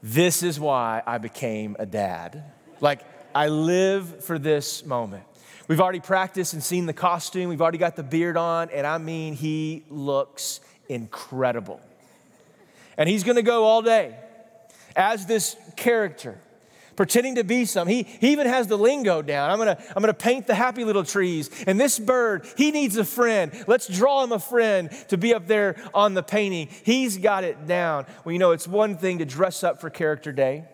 this 0.03 0.43
is 0.43 0.59
why 0.59 1.01
I 1.05 1.17
became 1.17 1.75
a 1.79 1.85
dad. 1.85 2.43
Like, 2.79 3.01
I 3.33 3.47
live 3.47 4.23
for 4.23 4.37
this 4.37 4.85
moment. 4.85 5.23
We've 5.67 5.81
already 5.81 5.99
practiced 5.99 6.53
and 6.53 6.63
seen 6.63 6.85
the 6.85 6.93
costume, 6.93 7.49
we've 7.49 7.61
already 7.61 7.77
got 7.77 7.95
the 7.95 8.03
beard 8.03 8.37
on, 8.37 8.69
and 8.69 8.87
I 8.87 8.99
mean, 8.99 9.33
he 9.33 9.83
looks 9.89 10.61
incredible. 10.87 11.81
And 12.97 13.09
he's 13.09 13.23
gonna 13.23 13.41
go 13.41 13.65
all 13.65 13.81
day 13.81 14.15
as 14.95 15.25
this 15.25 15.55
character 15.75 16.39
pretending 16.97 17.35
to 17.35 17.45
be 17.45 17.63
some. 17.63 17.87
He, 17.87 18.03
he 18.03 18.33
even 18.33 18.47
has 18.47 18.67
the 18.67 18.77
lingo 18.77 19.21
down. 19.21 19.49
I'm 19.49 19.57
gonna, 19.57 19.77
I'm 19.95 20.01
gonna 20.01 20.13
paint 20.13 20.47
the 20.47 20.55
happy 20.55 20.83
little 20.83 21.05
trees. 21.05 21.49
And 21.65 21.79
this 21.79 21.97
bird, 21.97 22.45
he 22.57 22.71
needs 22.71 22.97
a 22.97 23.05
friend. 23.05 23.53
Let's 23.67 23.87
draw 23.87 24.23
him 24.23 24.33
a 24.33 24.39
friend 24.39 24.89
to 25.07 25.17
be 25.17 25.33
up 25.33 25.47
there 25.47 25.77
on 25.93 26.15
the 26.15 26.23
painting. 26.23 26.67
He's 26.83 27.17
got 27.17 27.45
it 27.45 27.65
down. 27.67 28.05
Well, 28.25 28.33
you 28.33 28.39
know, 28.39 28.51
it's 28.51 28.67
one 28.67 28.97
thing 28.97 29.19
to 29.19 29.25
dress 29.25 29.63
up 29.63 29.79
for 29.79 29.89
character 29.89 30.33
day 30.33 30.65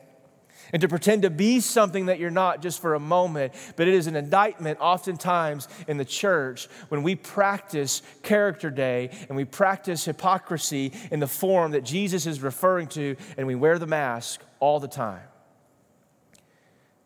and 0.72 0.82
to 0.82 0.88
pretend 0.88 1.22
to 1.22 1.30
be 1.30 1.60
something 1.60 2.08
that 2.08 2.20
you're 2.20 2.32
not 2.32 2.62
just 2.62 2.82
for 2.82 2.96
a 2.96 3.00
moment, 3.00 3.54
but 3.76 3.88
it 3.88 3.94
is 3.94 4.08
an 4.08 4.16
indictment 4.16 4.80
oftentimes 4.82 5.68
in 5.88 5.98
the 5.98 6.06
church 6.06 6.68
when 6.90 7.04
we 7.04 7.16
practice 7.16 8.02
character 8.24 8.72
day 8.72 9.10
and 9.28 9.36
we 9.36 9.46
practice 9.46 10.06
hypocrisy 10.06 10.92
in 11.12 11.20
the 11.20 11.28
form 11.28 11.74
that 11.74 11.84
Jesus 11.84 12.26
is 12.26 12.42
referring 12.42 12.88
to, 12.88 13.16
and 13.38 13.46
we 13.46 13.56
wear 13.56 13.78
the 13.78 13.86
mask 13.86 14.42
all 14.60 14.80
the 14.80 14.88
time. 14.88 15.22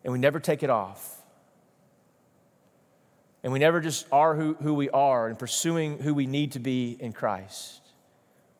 And 0.08 0.14
we 0.14 0.18
never 0.18 0.40
take 0.40 0.62
it 0.62 0.70
off. 0.70 1.20
And 3.42 3.52
we 3.52 3.58
never 3.58 3.78
just 3.78 4.06
are 4.10 4.34
who, 4.34 4.54
who 4.54 4.72
we 4.72 4.88
are 4.88 5.28
and 5.28 5.38
pursuing 5.38 5.98
who 5.98 6.14
we 6.14 6.26
need 6.26 6.52
to 6.52 6.60
be 6.60 6.96
in 6.98 7.12
Christ 7.12 7.82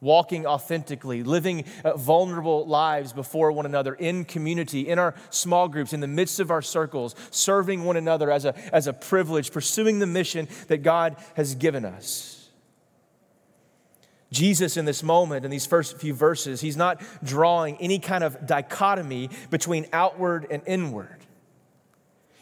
walking 0.02 0.46
authentically, 0.46 1.22
living 1.22 1.64
uh, 1.84 1.96
vulnerable 1.96 2.66
lives 2.66 3.14
before 3.14 3.50
one 3.50 3.64
another 3.64 3.94
in 3.94 4.26
community, 4.26 4.86
in 4.86 4.98
our 4.98 5.14
small 5.30 5.68
groups, 5.68 5.94
in 5.94 6.00
the 6.00 6.06
midst 6.06 6.38
of 6.38 6.50
our 6.50 6.62
circles, 6.62 7.16
serving 7.30 7.82
one 7.82 7.96
another 7.96 8.30
as 8.30 8.44
a, 8.44 8.54
as 8.74 8.86
a 8.86 8.92
privilege, 8.92 9.50
pursuing 9.50 9.98
the 9.98 10.06
mission 10.06 10.46
that 10.68 10.82
God 10.84 11.16
has 11.34 11.54
given 11.54 11.84
us. 11.84 12.48
Jesus, 14.30 14.76
in 14.76 14.84
this 14.84 15.02
moment, 15.02 15.44
in 15.44 15.50
these 15.50 15.66
first 15.66 15.98
few 15.98 16.12
verses, 16.12 16.60
he's 16.60 16.76
not 16.76 17.02
drawing 17.24 17.76
any 17.78 17.98
kind 17.98 18.22
of 18.22 18.46
dichotomy 18.46 19.30
between 19.50 19.86
outward 19.92 20.46
and 20.50 20.62
inward. 20.66 21.17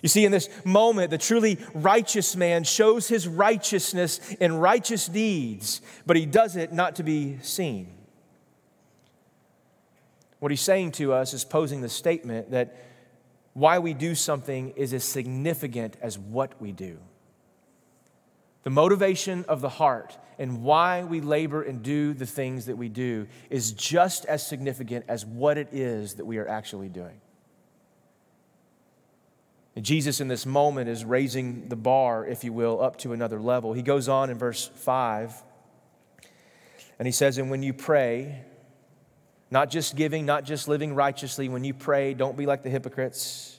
You 0.07 0.09
see, 0.09 0.25
in 0.25 0.31
this 0.31 0.49
moment, 0.65 1.11
the 1.11 1.19
truly 1.19 1.59
righteous 1.75 2.37
man 2.37 2.63
shows 2.63 3.09
his 3.09 3.27
righteousness 3.27 4.21
in 4.39 4.57
righteous 4.59 5.09
deeds, 5.09 5.81
but 6.07 6.17
he 6.17 6.27
does 6.27 6.55
it 6.55 6.73
not 6.73 6.95
to 6.95 7.03
be 7.03 7.39
seen. 7.43 7.93
What 10.39 10.53
he's 10.53 10.61
saying 10.61 10.93
to 10.93 11.13
us 11.13 11.35
is 11.35 11.45
posing 11.45 11.81
the 11.81 11.89
statement 11.89 12.53
that 12.53 12.77
why 13.53 13.81
we 13.81 13.95
do 13.95 14.15
something 14.15 14.75
is 14.77 14.93
as 14.93 15.03
significant 15.03 15.97
as 16.01 16.17
what 16.17 16.63
we 16.63 16.71
do. 16.71 17.01
The 18.63 18.71
motivation 18.71 19.45
of 19.49 19.61
the 19.61 19.71
heart 19.71 20.17
and 20.39 20.63
why 20.63 21.03
we 21.03 21.21
labor 21.21 21.63
and 21.63 21.83
do 21.83 22.15
the 22.15 22.27
things 22.27 22.67
that 22.67 22.77
we 22.77 22.89
do 22.89 23.27
is 23.51 23.73
just 23.73 24.25
as 24.27 24.47
significant 24.47 25.07
as 25.09 25.27
what 25.27 25.59
it 25.59 25.71
is 25.73 26.15
that 26.15 26.27
we 26.27 26.39
are 26.39 26.47
actually 26.47 26.91
doing. 26.91 27.21
Jesus, 29.83 30.21
in 30.21 30.29
this 30.29 30.47
moment, 30.47 30.89
is 30.89 31.05
raising 31.05 31.69
the 31.69 31.77
bar, 31.77 32.27
if 32.27 32.45
you 32.45 32.53
will, 32.53 32.83
up 32.83 32.97
to 32.99 33.13
another 33.13 33.41
level. 33.41 33.75
He 33.75 33.83
goes 33.83 34.09
on 34.09 34.31
in 34.31 34.39
verse 34.39 34.71
5, 34.75 35.43
and 36.99 37.07
he 37.07 37.13
says, 37.13 37.37
And 37.37 37.51
when 37.51 37.63
you 37.63 37.75
pray, 37.75 38.43
not 39.51 39.71
just 39.71 39.95
giving, 39.95 40.25
not 40.25 40.45
just 40.45 40.67
living 40.67 40.95
righteously, 40.95 41.49
when 41.49 41.63
you 41.63 41.75
pray, 41.75 42.15
don't 42.15 42.37
be 42.37 42.47
like 42.47 42.63
the 42.63 42.71
hypocrites. 42.71 43.59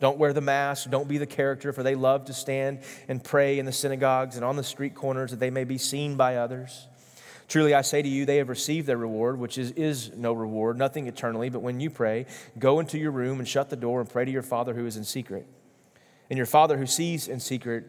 Don't 0.00 0.16
wear 0.16 0.32
the 0.32 0.40
mask. 0.40 0.90
Don't 0.90 1.08
be 1.08 1.18
the 1.18 1.26
character, 1.26 1.72
for 1.72 1.82
they 1.82 1.96
love 1.96 2.26
to 2.26 2.32
stand 2.32 2.80
and 3.08 3.22
pray 3.22 3.58
in 3.58 3.66
the 3.66 3.72
synagogues 3.72 4.36
and 4.36 4.44
on 4.44 4.56
the 4.56 4.62
street 4.62 4.94
corners 4.94 5.32
that 5.32 5.40
they 5.40 5.50
may 5.50 5.64
be 5.64 5.76
seen 5.76 6.16
by 6.16 6.36
others. 6.36 6.86
Truly, 7.48 7.74
I 7.74 7.80
say 7.80 8.02
to 8.02 8.08
you, 8.08 8.26
they 8.26 8.36
have 8.36 8.50
received 8.50 8.86
their 8.86 8.98
reward, 8.98 9.38
which 9.38 9.56
is, 9.56 9.70
is 9.70 10.12
no 10.14 10.34
reward, 10.34 10.76
nothing 10.76 11.06
eternally. 11.06 11.48
But 11.48 11.60
when 11.60 11.80
you 11.80 11.88
pray, 11.88 12.26
go 12.58 12.78
into 12.78 12.98
your 12.98 13.10
room 13.10 13.38
and 13.38 13.48
shut 13.48 13.70
the 13.70 13.76
door 13.76 14.00
and 14.00 14.08
pray 14.08 14.26
to 14.26 14.30
your 14.30 14.42
Father 14.42 14.74
who 14.74 14.84
is 14.84 14.98
in 14.98 15.04
secret. 15.04 15.46
And 16.28 16.36
your 16.36 16.46
Father 16.46 16.76
who 16.76 16.86
sees 16.86 17.26
in 17.26 17.40
secret 17.40 17.84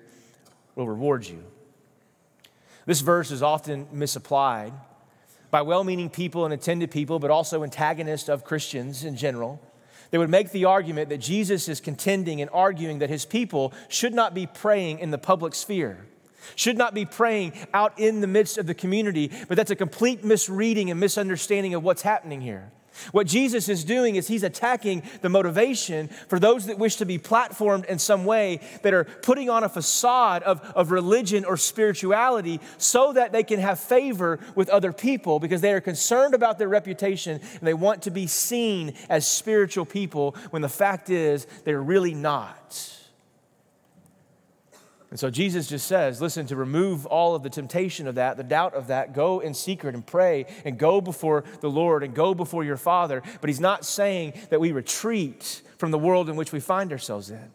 will 0.75 0.87
reward 0.87 1.27
you. 1.27 1.43
This 2.85 3.01
verse 3.01 3.31
is 3.31 3.43
often 3.43 3.87
misapplied 3.91 4.71
by 5.51 5.61
well 5.61 5.83
meaning 5.83 6.09
people 6.09 6.45
and 6.45 6.53
intended 6.53 6.89
people, 6.89 7.19
but 7.19 7.29
also 7.29 7.63
antagonists 7.63 8.29
of 8.29 8.45
Christians 8.45 9.03
in 9.03 9.17
general. 9.17 9.61
They 10.11 10.17
would 10.17 10.29
make 10.29 10.51
the 10.51 10.65
argument 10.65 11.09
that 11.09 11.17
Jesus 11.17 11.67
is 11.67 11.81
contending 11.81 12.39
and 12.39 12.49
arguing 12.51 12.99
that 12.99 13.09
his 13.09 13.25
people 13.25 13.73
should 13.89 14.13
not 14.13 14.33
be 14.33 14.47
praying 14.47 14.99
in 14.99 15.11
the 15.11 15.17
public 15.17 15.53
sphere 15.53 16.07
should 16.55 16.77
not 16.77 16.93
be 16.93 17.05
praying 17.05 17.53
out 17.73 17.99
in 17.99 18.21
the 18.21 18.27
midst 18.27 18.57
of 18.57 18.67
the 18.67 18.73
community, 18.73 19.31
but 19.47 19.57
that's 19.57 19.71
a 19.71 19.75
complete 19.75 20.23
misreading 20.23 20.91
and 20.91 20.99
misunderstanding 20.99 21.73
of 21.73 21.83
what's 21.83 22.01
happening 22.01 22.41
here. 22.41 22.71
What 23.11 23.27
Jesus 23.27 23.69
is 23.69 23.83
doing 23.83 24.15
is 24.15 24.27
he's 24.27 24.43
attacking 24.43 25.03
the 25.21 25.29
motivation 25.29 26.07
for 26.27 26.39
those 26.39 26.65
that 26.67 26.77
wish 26.77 26.97
to 26.97 27.05
be 27.05 27.17
platformed 27.17 27.85
in 27.85 27.99
some 27.99 28.25
way, 28.25 28.59
that 28.83 28.93
are 28.93 29.05
putting 29.05 29.49
on 29.49 29.63
a 29.63 29.69
facade 29.69 30.43
of, 30.43 30.61
of 30.75 30.91
religion 30.91 31.45
or 31.45 31.57
spirituality 31.57 32.59
so 32.77 33.13
that 33.13 33.31
they 33.31 33.43
can 33.43 33.59
have 33.59 33.79
favor 33.79 34.39
with 34.55 34.69
other 34.69 34.93
people 34.93 35.39
because 35.39 35.61
they 35.61 35.73
are 35.73 35.81
concerned 35.81 36.33
about 36.33 36.59
their 36.59 36.69
reputation 36.69 37.39
and 37.39 37.61
they 37.61 37.73
want 37.73 38.03
to 38.03 38.11
be 38.11 38.27
seen 38.27 38.93
as 39.09 39.27
spiritual 39.27 39.85
people 39.85 40.35
when 40.49 40.61
the 40.61 40.69
fact 40.69 41.09
is 41.09 41.47
they're 41.63 41.81
really 41.81 42.13
not. 42.13 42.98
And 45.09 45.19
so 45.19 45.31
Jesus 45.31 45.67
just 45.67 45.87
says, 45.87 46.21
listen, 46.21 46.45
to 46.47 46.55
remove 46.55 47.07
all 47.07 47.33
of 47.33 47.41
the 47.41 47.49
temptation 47.49 48.07
of 48.07 48.15
that, 48.15 48.37
the 48.37 48.43
doubt 48.43 48.75
of 48.75 48.87
that, 48.87 49.13
go 49.13 49.39
in 49.39 49.55
secret 49.55 49.95
and 49.95 50.05
pray 50.05 50.45
and 50.63 50.77
go 50.77 51.01
before 51.01 51.43
the 51.61 51.69
Lord 51.69 52.03
and 52.03 52.13
go 52.13 52.35
before 52.35 52.63
your 52.63 52.77
Father. 52.77 53.23
But 53.41 53.49
he's 53.49 53.59
not 53.59 53.85
saying 53.85 54.33
that 54.51 54.59
we 54.59 54.71
retreat 54.71 55.63
from 55.77 55.89
the 55.89 55.97
world 55.97 56.29
in 56.29 56.35
which 56.35 56.51
we 56.51 56.59
find 56.59 56.91
ourselves 56.91 57.31
in. 57.31 57.51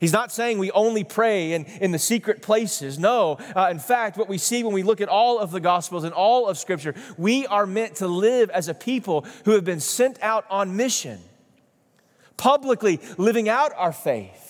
He's 0.00 0.12
not 0.12 0.32
saying 0.32 0.58
we 0.58 0.70
only 0.72 1.04
pray 1.04 1.52
in, 1.52 1.64
in 1.64 1.92
the 1.92 1.98
secret 1.98 2.42
places. 2.42 2.98
No. 2.98 3.38
Uh, 3.54 3.68
in 3.70 3.80
fact, 3.80 4.16
what 4.16 4.28
we 4.28 4.38
see 4.38 4.62
when 4.64 4.74
we 4.74 4.84
look 4.84 5.00
at 5.00 5.08
all 5.08 5.38
of 5.38 5.50
the 5.50 5.60
Gospels 5.60 6.04
and 6.04 6.12
all 6.12 6.48
of 6.48 6.58
Scripture, 6.58 6.94
we 7.16 7.46
are 7.46 7.66
meant 7.66 7.96
to 7.96 8.08
live 8.08 8.50
as 8.50 8.68
a 8.68 8.74
people 8.74 9.24
who 9.44 9.52
have 9.52 9.64
been 9.64 9.80
sent 9.80 10.20
out 10.22 10.44
on 10.50 10.76
mission, 10.76 11.20
publicly 12.36 13.00
living 13.18 13.48
out 13.48 13.72
our 13.76 13.92
faith 13.92 14.47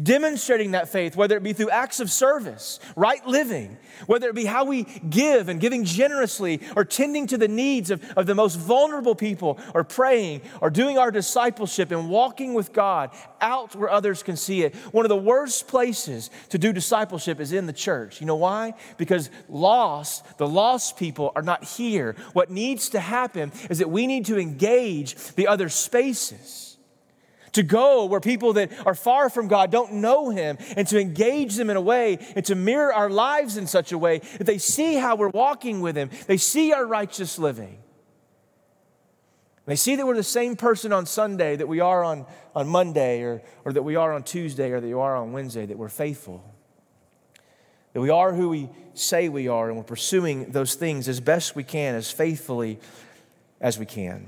Demonstrating 0.00 0.72
that 0.72 0.88
faith, 0.88 1.16
whether 1.16 1.36
it 1.36 1.42
be 1.42 1.52
through 1.52 1.70
acts 1.70 2.00
of 2.00 2.10
service, 2.10 2.78
right 2.96 3.24
living, 3.26 3.76
whether 4.06 4.28
it 4.28 4.34
be 4.34 4.44
how 4.44 4.64
we 4.64 4.84
give 4.84 5.48
and 5.48 5.60
giving 5.60 5.84
generously, 5.84 6.60
or 6.76 6.84
tending 6.84 7.26
to 7.26 7.38
the 7.38 7.48
needs 7.48 7.90
of, 7.90 8.02
of 8.12 8.26
the 8.26 8.34
most 8.34 8.56
vulnerable 8.56 9.14
people, 9.14 9.58
or 9.74 9.84
praying, 9.84 10.40
or 10.60 10.70
doing 10.70 10.98
our 10.98 11.10
discipleship 11.10 11.90
and 11.90 12.08
walking 12.08 12.54
with 12.54 12.72
God 12.72 13.10
out 13.40 13.74
where 13.74 13.90
others 13.90 14.22
can 14.22 14.36
see 14.36 14.62
it. 14.62 14.74
One 14.92 15.04
of 15.04 15.08
the 15.08 15.16
worst 15.16 15.66
places 15.66 16.30
to 16.50 16.58
do 16.58 16.72
discipleship 16.72 17.40
is 17.40 17.52
in 17.52 17.66
the 17.66 17.72
church. 17.72 18.20
You 18.20 18.26
know 18.26 18.36
why? 18.36 18.74
Because 18.96 19.30
lost, 19.48 20.38
the 20.38 20.48
lost 20.48 20.96
people 20.96 21.32
are 21.34 21.42
not 21.42 21.64
here. 21.64 22.14
What 22.32 22.50
needs 22.50 22.90
to 22.90 23.00
happen 23.00 23.52
is 23.68 23.78
that 23.78 23.90
we 23.90 24.06
need 24.06 24.26
to 24.26 24.38
engage 24.38 25.16
the 25.34 25.48
other 25.48 25.68
spaces 25.68 26.71
to 27.52 27.62
go 27.62 28.06
where 28.06 28.20
people 28.20 28.54
that 28.54 28.70
are 28.86 28.94
far 28.94 29.28
from 29.30 29.48
God 29.48 29.70
don't 29.70 29.94
know 29.94 30.30
Him, 30.30 30.58
and 30.76 30.86
to 30.88 31.00
engage 31.00 31.56
them 31.56 31.70
in 31.70 31.76
a 31.76 31.80
way 31.80 32.18
and 32.34 32.44
to 32.46 32.54
mirror 32.54 32.92
our 32.92 33.10
lives 33.10 33.56
in 33.56 33.66
such 33.66 33.92
a 33.92 33.98
way 33.98 34.18
that 34.38 34.44
they 34.44 34.58
see 34.58 34.94
how 34.94 35.16
we're 35.16 35.28
walking 35.28 35.80
with 35.80 35.96
Him, 35.96 36.10
they 36.26 36.36
see 36.36 36.72
our 36.72 36.86
righteous 36.86 37.38
living. 37.38 37.78
They 39.64 39.76
see 39.76 39.94
that 39.96 40.06
we're 40.06 40.16
the 40.16 40.24
same 40.24 40.56
person 40.56 40.92
on 40.92 41.06
Sunday 41.06 41.54
that 41.56 41.68
we 41.68 41.80
are 41.80 42.02
on, 42.02 42.26
on 42.54 42.68
Monday, 42.68 43.22
or, 43.22 43.42
or 43.64 43.72
that 43.72 43.82
we 43.82 43.94
are 43.94 44.12
on 44.12 44.24
Tuesday, 44.24 44.72
or 44.72 44.80
that 44.80 44.86
we 44.86 44.92
are 44.92 45.16
on 45.16 45.32
Wednesday, 45.32 45.66
that 45.66 45.78
we're 45.78 45.88
faithful. 45.88 46.44
That 47.92 48.00
we 48.00 48.10
are 48.10 48.32
who 48.32 48.48
we 48.48 48.70
say 48.94 49.28
we 49.28 49.48
are, 49.48 49.68
and 49.68 49.76
we're 49.76 49.84
pursuing 49.84 50.50
those 50.50 50.74
things 50.74 51.08
as 51.08 51.20
best 51.20 51.54
we 51.54 51.62
can, 51.62 51.94
as 51.94 52.10
faithfully 52.10 52.80
as 53.60 53.78
we 53.78 53.86
can. 53.86 54.26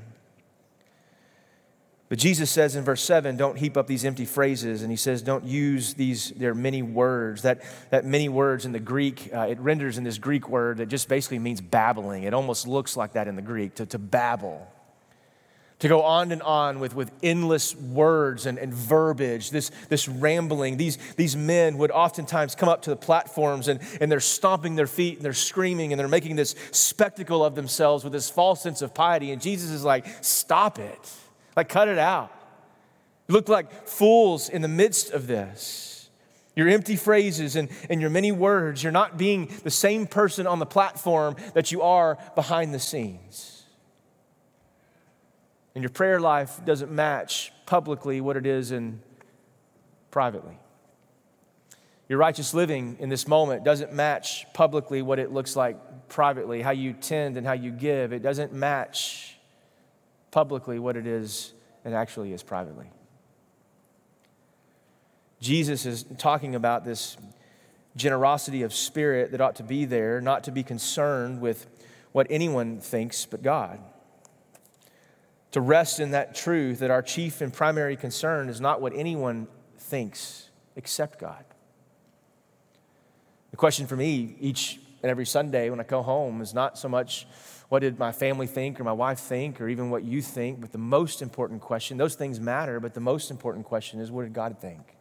But 2.11 2.19
Jesus 2.19 2.51
says 2.51 2.77
in 2.77 2.85
verse 2.85 3.03
7, 3.03 3.37
don't 3.37 3.57
heap 3.57 3.77
up 3.77 3.87
these 3.87 4.05
empty 4.05 4.27
phrases. 4.27 4.83
And 4.83 4.91
he 4.91 4.97
says, 4.97 5.23
don't 5.23 5.45
use 5.45 5.95
these, 5.95 6.31
their 6.33 6.55
many 6.55 6.83
words. 6.83 7.43
That, 7.43 7.63
that 7.91 8.05
many 8.05 8.29
words 8.29 8.67
in 8.67 8.73
the 8.73 8.81
Greek, 8.81 9.31
uh, 9.33 9.47
it 9.49 9.59
renders 9.59 9.97
in 9.97 10.05
this 10.05 10.19
Greek 10.19 10.49
word 10.49 10.79
that 10.79 10.87
just 10.87 11.09
basically 11.09 11.39
means 11.39 11.61
babbling. 11.63 12.25
It 12.25 12.35
almost 12.35 12.67
looks 12.67 12.97
like 12.97 13.15
that 13.15 13.27
in 13.27 13.37
the 13.37 13.43
Greek, 13.43 13.77
to, 13.77 13.87
to 13.87 13.99
babble. 13.99 14.71
To 15.81 15.89
go 15.89 16.03
on 16.03 16.31
and 16.31 16.43
on 16.43 16.79
with, 16.79 16.95
with 16.95 17.11
endless 17.23 17.75
words 17.75 18.47
and, 18.47 18.59
and 18.59 18.73
verbiage, 18.73 19.51
this, 19.51 19.71
this 19.89 20.07
rambling. 20.07 20.77
These, 20.77 20.99
these 21.17 21.35
men 21.35 21.79
would 21.79 21.91
oftentimes 21.91 22.55
come 22.55 22.69
up 22.69 22.83
to 22.83 22.91
the 22.91 22.97
platforms 22.97 23.67
and, 23.67 23.81
and 24.01 24.13
they're 24.13 24.21
stomping 24.21 24.77
their 24.77 24.87
feet 24.87 25.17
and 25.17 25.25
they're 25.25 25.33
screaming 25.33 25.93
and 25.93 25.99
they're 25.99 26.07
making 26.07 26.37
this 26.37 26.55
spectacle 26.71 27.45
of 27.45 27.55
themselves 27.55 28.05
with 28.05 28.13
this 28.13 28.31
false 28.31 28.63
sense 28.63 28.83
of 28.83 28.95
piety. 28.95 29.33
And 29.33 29.43
Jesus 29.43 29.71
is 29.71 29.85
like, 29.85 30.07
stop 30.23 30.79
it. 30.79 31.13
Like, 31.57 31.69
cut 31.69 31.89
it 31.89 31.99
out. 31.99 32.33
You 33.29 33.35
look 33.35 33.49
like 33.49 33.87
fools 33.87 34.49
in 34.49 34.63
the 34.63 34.69
midst 34.69 35.11
of 35.11 35.27
this. 35.27 36.11
Your 36.57 36.69
empty 36.69 36.97
phrases 36.97 37.57
and, 37.57 37.69
and 37.91 38.01
your 38.01 38.11
many 38.11 38.31
words, 38.31 38.83
you're 38.83 38.93
not 38.93 39.19
being 39.19 39.51
the 39.65 39.71
same 39.71 40.07
person 40.07 40.47
on 40.47 40.59
the 40.59 40.67
platform 40.67 41.37
that 41.55 41.73
you 41.73 41.83
are 41.83 42.17
behind 42.35 42.73
the 42.73 42.79
scenes. 42.79 43.65
And 45.75 45.83
your 45.83 45.91
prayer 45.91 46.21
life 46.21 46.65
doesn't 46.65 46.93
match 46.93 47.53
publicly 47.67 48.21
what 48.21 48.37
it 48.37 48.47
is 48.47 48.71
in 48.71 49.03
privately. 50.13 50.57
Your 52.09 52.19
righteous 52.19 52.55
living 52.55 52.99
in 53.01 53.09
this 53.09 53.27
moment 53.27 53.65
doesn't 53.65 53.93
match 53.93 54.47
publicly 54.53 55.03
what 55.03 55.19
it 55.19 55.33
looks 55.33 55.57
like 55.57 56.09
privately, 56.09 56.63
how 56.63 56.71
you 56.71 56.93
tend 56.93 57.37
and 57.37 57.47
how 57.47 57.55
you 57.55 57.73
give. 57.73 58.13
It 58.13 58.23
doesn't 58.23 58.53
match 58.53 59.34
publicly 60.35 60.81
what 60.81 60.97
it 60.97 61.07
is 61.07 61.55
and 61.85 61.95
actually 61.95 62.33
is 62.33 62.43
privately. 62.43 62.91
Jesus 65.41 65.87
is 65.87 66.05
talking 66.19 66.57
about 66.57 66.85
this 66.85 67.17
generosity 67.95 68.63
of 68.63 68.75
spirit 68.75 69.31
that 69.31 69.41
ought 69.41 69.55
to 69.55 69.63
be 69.63 69.85
there, 69.85 70.21
not 70.21 70.43
to 70.43 70.51
be 70.51 70.65
concerned 70.65 71.41
with 71.41 71.69
what 72.11 72.27
anyone 72.31 72.81
thinks 72.81 73.27
but 73.27 73.45
God. 73.45 73.79
To 75.53 75.61
rest 75.61 76.01
in 76.01 76.11
that 76.11 76.35
truth 76.35 76.81
that 76.81 76.91
our 76.91 77.03
chief 77.03 77.41
and 77.41 77.53
primary 77.53 77.97
concern 77.97 78.49
is 78.49 78.61
not 78.61 78.81
what 78.81 78.93
anyone 78.93 79.47
thinks 79.79 80.51
except 80.75 81.21
God. 81.21 81.45
The 83.53 83.57
question 83.57 83.87
for 83.87 83.95
me 83.95 84.35
each 84.41 84.81
and 85.01 85.11
every 85.11 85.27
Sunday 85.27 85.71
when 85.71 85.79
I 85.79 85.85
go 85.85 86.03
home 86.03 86.41
is 86.41 86.53
not 86.53 86.77
so 86.77 86.89
much 86.89 87.29
what 87.69 87.81
did 87.81 87.99
my 87.99 88.13
family 88.13 88.47
think 88.47 88.79
or 88.79 88.85
my 88.85 88.93
wife 88.93 89.19
think 89.19 89.61
or 89.61 89.69
even 89.69 89.91
what 89.91 90.05
you 90.05 90.23
think, 90.23 90.61
but 90.61 90.73
the 90.73 90.79
most 90.79 91.23
important 91.23 91.61
question, 91.61 91.97
those 91.97 92.15
things 92.15 92.39
matter, 92.39 92.81
but 92.81 92.95
the 92.95 93.01
most 93.01 93.31
important 93.31 93.65
question 93.65 94.01
is 94.01 94.11
what 94.11 94.23
did 94.23 94.33
God 94.33 94.59
think? 94.61 94.97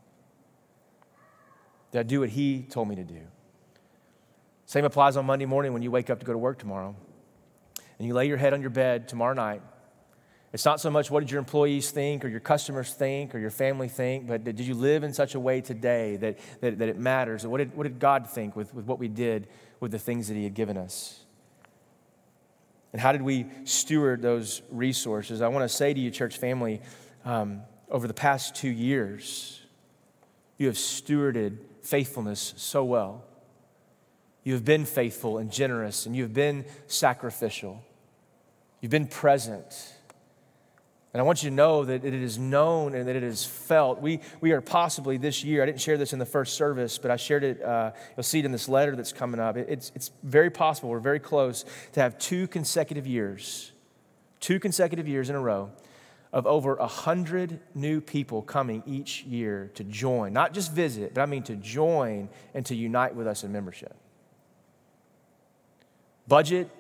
Did 1.92 2.00
I 2.00 2.04
do 2.04 2.22
what 2.22 2.30
He 2.30 2.64
told 2.64 2.88
me 2.88 2.96
to 2.96 3.04
do? 3.04 3.22
Same 4.66 4.86
applies 4.86 5.18
on 5.18 5.26
Monday 5.26 5.46
morning 5.46 5.74
when 5.74 5.82
you 5.82 5.92
wake 5.92 6.10
up 6.10 6.20
to 6.20 6.26
go 6.26 6.32
to 6.32 6.38
work 6.38 6.58
tomorrow 6.58 6.96
and 8.00 8.08
you 8.08 8.14
lay 8.14 8.28
your 8.28 8.38
head 8.38 8.54
on 8.54 8.62
your 8.62 8.70
bed 8.70 9.08
tomorrow 9.08 9.34
night 9.34 9.62
it's 10.54 10.66
not 10.66 10.80
so 10.80 10.92
much 10.92 11.10
what 11.10 11.22
did 11.22 11.32
your 11.32 11.40
employees 11.40 11.90
think 11.90 12.24
or 12.24 12.28
your 12.28 12.40
customers 12.40 12.94
think 12.94 13.34
or 13.34 13.40
your 13.40 13.50
family 13.50 13.88
think, 13.88 14.28
but 14.28 14.44
did 14.44 14.60
you 14.60 14.76
live 14.76 15.04
in 15.04 15.12
such 15.12 15.34
a 15.34 15.40
way 15.40 15.62
today 15.62 16.16
that, 16.18 16.38
that, 16.62 16.78
that 16.78 16.90
it 16.90 16.98
matters? 16.98 17.46
What 17.46 17.58
did, 17.58 17.76
what 17.76 17.84
did 17.84 17.98
God 17.98 18.30
think 18.30 18.56
with, 18.56 18.72
with 18.72 18.86
what 18.86 19.00
we 19.00 19.08
did 19.08 19.48
with 19.80 19.92
the 19.92 19.98
things 19.98 20.28
that 20.28 20.36
He 20.36 20.44
had 20.44 20.54
given 20.54 20.78
us? 20.78 21.23
And 22.94 23.02
how 23.02 23.12
did 23.12 23.24
we 23.24 23.48
steward 23.66 24.22
those 24.22 24.62
resources? 24.70 25.42
I 25.42 25.48
want 25.48 25.70
to 25.70 25.76
say 25.76 25.94
to 25.94 26.00
you, 26.00 26.12
church 26.12 26.38
family, 26.38 26.82
um, 27.26 27.64
over 27.90 28.08
the 28.08 28.14
past 28.14 28.56
two 28.56 28.70
years, 28.70 29.62
you 30.58 30.68
have 30.68 30.76
stewarded 30.76 31.58
faithfulness 31.82 32.54
so 32.56 32.84
well. 32.84 33.26
You 34.44 34.54
have 34.54 34.64
been 34.64 34.86
faithful 34.86 35.38
and 35.38 35.52
generous, 35.52 36.06
and 36.06 36.16
you 36.16 36.24
have 36.24 36.34
been 36.34 36.66
sacrificial. 36.88 37.84
You've 38.80 38.92
been 38.92 39.08
present. 39.08 39.94
And 41.14 41.22
I 41.22 41.24
want 41.24 41.44
you 41.44 41.52
to 41.52 41.56
know 41.56 41.86
that 41.86 42.04
it 42.04 42.14
is 42.14 42.40
known 42.40 42.96
and 42.96 43.08
that 43.08 43.16
it 43.16 43.22
is 43.22 43.46
felt. 43.46 44.02
We, 44.02 44.20
we 44.42 44.52
are 44.52 44.62
possibly 44.62 45.18
this 45.18 45.44
year, 45.44 45.62
I 45.62 45.68
didn't 45.68 45.80
share 45.80 45.96
this 45.96 46.12
in 46.12 46.18
the 46.18 46.26
first 46.26 46.56
service, 46.56 46.98
but 46.98 47.12
I 47.12 47.18
shared 47.18 47.44
it, 47.44 47.62
uh, 47.62 47.92
you'll 48.18 48.24
see 48.24 48.40
it 48.40 48.46
in 48.46 48.52
this 48.52 48.68
letter 48.68 48.96
that's 48.96 49.14
coming 49.14 49.40
up. 49.40 49.56
It, 49.56 49.68
it's, 49.70 49.92
it's 49.94 50.10
very 50.24 50.50
possible, 50.50 50.90
we're 50.90 51.00
very 51.00 51.20
close 51.20 51.66
to 51.92 52.00
have 52.00 52.18
two 52.18 52.48
consecutive 52.48 53.06
years, 53.06 53.72
two 54.40 54.60
consecutive 54.60 55.08
years 55.08 55.30
in 55.30 55.36
a 55.36 55.40
row 55.40 55.70
of 56.32 56.48
over 56.48 56.78
100 56.78 57.60
new 57.76 58.02
people 58.02 58.42
coming 58.42 58.82
each 58.88 59.24
year 59.24 59.70
to 59.76 59.84
join, 59.84 60.34
not 60.34 60.52
just 60.52 60.74
visit, 60.74 61.14
but 61.14 61.22
I 61.22 61.28
mean 61.28 61.44
to 61.44 61.56
join 61.56 62.28
and 62.56 62.66
to 62.66 62.76
unite 62.76 63.14
with 63.14 63.28
us 63.28 63.44
in 63.44 63.52
membership. 63.52 63.96
Budget, 66.28 66.72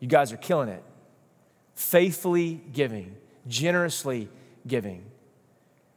you 0.00 0.08
guys 0.08 0.32
are 0.32 0.36
killing 0.36 0.68
it. 0.68 0.82
Faithfully 1.76 2.60
giving 2.72 3.14
generously 3.48 4.28
giving. 4.66 5.04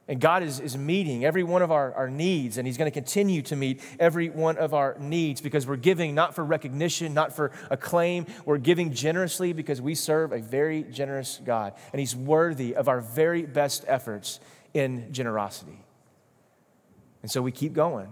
And 0.07 0.19
God 0.19 0.43
is, 0.43 0.59
is 0.59 0.77
meeting 0.77 1.23
every 1.23 1.43
one 1.43 1.61
of 1.61 1.71
our, 1.71 1.93
our 1.93 2.09
needs, 2.09 2.57
and 2.57 2.67
He's 2.67 2.77
going 2.77 2.91
to 2.91 2.93
continue 2.93 3.41
to 3.43 3.55
meet 3.55 3.81
every 3.99 4.29
one 4.29 4.57
of 4.57 4.73
our 4.73 4.97
needs 4.99 5.39
because 5.39 5.65
we're 5.65 5.77
giving 5.77 6.13
not 6.15 6.35
for 6.35 6.43
recognition, 6.43 7.13
not 7.13 7.33
for 7.33 7.51
acclaim. 7.69 8.25
We're 8.43 8.57
giving 8.57 8.93
generously 8.93 9.53
because 9.53 9.79
we 9.79 9.95
serve 9.95 10.33
a 10.33 10.39
very 10.39 10.83
generous 10.83 11.39
God, 11.45 11.73
and 11.93 11.99
He's 11.99 12.15
worthy 12.15 12.75
of 12.75 12.89
our 12.89 12.99
very 12.99 13.43
best 13.43 13.85
efforts 13.87 14.39
in 14.73 15.13
generosity. 15.13 15.79
And 17.21 17.29
so 17.29 17.41
we 17.41 17.51
keep 17.51 17.73
going, 17.73 18.09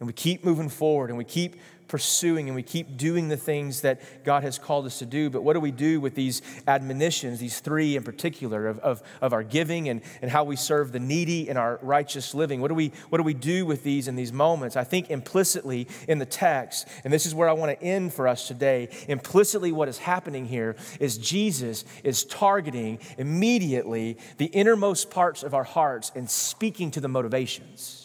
and 0.00 0.06
we 0.06 0.12
keep 0.12 0.44
moving 0.44 0.68
forward, 0.68 1.10
and 1.10 1.18
we 1.18 1.24
keep 1.24 1.56
pursuing 1.88 2.48
and 2.48 2.56
we 2.56 2.62
keep 2.62 2.96
doing 2.96 3.28
the 3.28 3.36
things 3.36 3.82
that 3.82 4.24
God 4.24 4.42
has 4.42 4.58
called 4.58 4.86
us 4.86 4.98
to 4.98 5.06
do. 5.06 5.30
But 5.30 5.42
what 5.42 5.52
do 5.52 5.60
we 5.60 5.70
do 5.70 6.00
with 6.00 6.14
these 6.14 6.42
admonitions, 6.66 7.40
these 7.40 7.60
three 7.60 7.96
in 7.96 8.02
particular, 8.02 8.66
of, 8.66 8.78
of, 8.80 9.02
of 9.20 9.32
our 9.32 9.42
giving 9.42 9.88
and, 9.88 10.02
and 10.22 10.30
how 10.30 10.44
we 10.44 10.56
serve 10.56 10.92
the 10.92 10.98
needy 10.98 11.48
in 11.48 11.56
our 11.56 11.78
righteous 11.82 12.34
living? 12.34 12.60
What 12.60 12.68
do, 12.68 12.74
we, 12.74 12.92
what 13.10 13.18
do 13.18 13.24
we 13.24 13.34
do 13.34 13.66
with 13.66 13.82
these 13.82 14.08
in 14.08 14.16
these 14.16 14.32
moments? 14.32 14.76
I 14.76 14.84
think 14.84 15.10
implicitly 15.10 15.86
in 16.08 16.18
the 16.18 16.26
text, 16.26 16.88
and 17.04 17.12
this 17.12 17.26
is 17.26 17.34
where 17.34 17.48
I 17.48 17.52
want 17.52 17.78
to 17.78 17.84
end 17.84 18.12
for 18.12 18.26
us 18.28 18.48
today, 18.48 18.88
implicitly 19.08 19.72
what 19.72 19.88
is 19.88 19.98
happening 19.98 20.46
here 20.46 20.76
is 21.00 21.18
Jesus 21.18 21.84
is 22.02 22.24
targeting 22.24 22.98
immediately 23.18 24.18
the 24.38 24.46
innermost 24.46 25.10
parts 25.10 25.42
of 25.42 25.54
our 25.54 25.64
hearts 25.64 26.10
and 26.14 26.28
speaking 26.28 26.90
to 26.92 27.00
the 27.00 27.08
motivations 27.08 28.03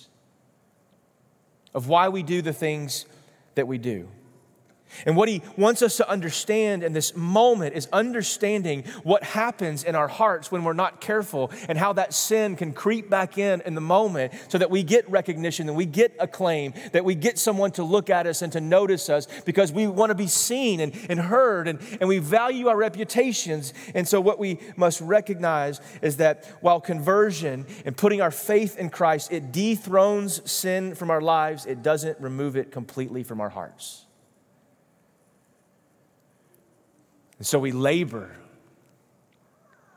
of 1.73 1.87
why 1.87 2.09
we 2.09 2.23
do 2.23 2.41
the 2.41 2.53
things 2.53 3.05
that 3.55 3.67
we 3.67 3.77
do. 3.77 4.07
And 5.05 5.15
what 5.15 5.29
he 5.29 5.41
wants 5.57 5.81
us 5.81 5.97
to 5.97 6.09
understand 6.09 6.83
in 6.83 6.93
this 6.93 7.15
moment 7.15 7.75
is 7.75 7.87
understanding 7.93 8.83
what 9.03 9.23
happens 9.23 9.83
in 9.83 9.95
our 9.95 10.07
hearts 10.07 10.51
when 10.51 10.63
we're 10.63 10.73
not 10.73 11.01
careful 11.01 11.51
and 11.67 11.77
how 11.77 11.93
that 11.93 12.13
sin 12.13 12.55
can 12.55 12.73
creep 12.73 13.09
back 13.09 13.37
in 13.37 13.61
in 13.61 13.75
the 13.75 13.81
moment 13.81 14.33
so 14.47 14.57
that 14.57 14.69
we 14.69 14.83
get 14.83 15.09
recognition 15.09 15.67
and 15.67 15.77
we 15.77 15.85
get 15.85 16.15
acclaim, 16.19 16.73
that 16.91 17.05
we 17.05 17.15
get 17.15 17.37
someone 17.37 17.71
to 17.71 17.83
look 17.83 18.09
at 18.09 18.27
us 18.27 18.41
and 18.41 18.51
to 18.53 18.61
notice 18.61 19.09
us 19.09 19.27
because 19.45 19.71
we 19.71 19.87
want 19.87 20.09
to 20.09 20.15
be 20.15 20.27
seen 20.27 20.79
and, 20.79 20.93
and 21.09 21.19
heard 21.19 21.67
and, 21.67 21.79
and 21.99 22.09
we 22.09 22.19
value 22.19 22.67
our 22.67 22.77
reputations. 22.77 23.73
And 23.93 24.07
so, 24.07 24.19
what 24.19 24.39
we 24.39 24.59
must 24.75 25.01
recognize 25.01 25.81
is 26.01 26.17
that 26.17 26.45
while 26.61 26.81
conversion 26.81 27.65
and 27.85 27.95
putting 27.95 28.21
our 28.21 28.31
faith 28.31 28.77
in 28.77 28.89
Christ, 28.89 29.31
it 29.31 29.51
dethrones 29.51 30.49
sin 30.49 30.95
from 30.95 31.09
our 31.09 31.21
lives, 31.21 31.65
it 31.65 31.81
doesn't 31.83 32.19
remove 32.19 32.55
it 32.55 32.71
completely 32.71 33.23
from 33.23 33.41
our 33.41 33.49
hearts. 33.49 34.05
And 37.39 37.47
so 37.47 37.57
we 37.57 37.71
labor. 37.71 38.35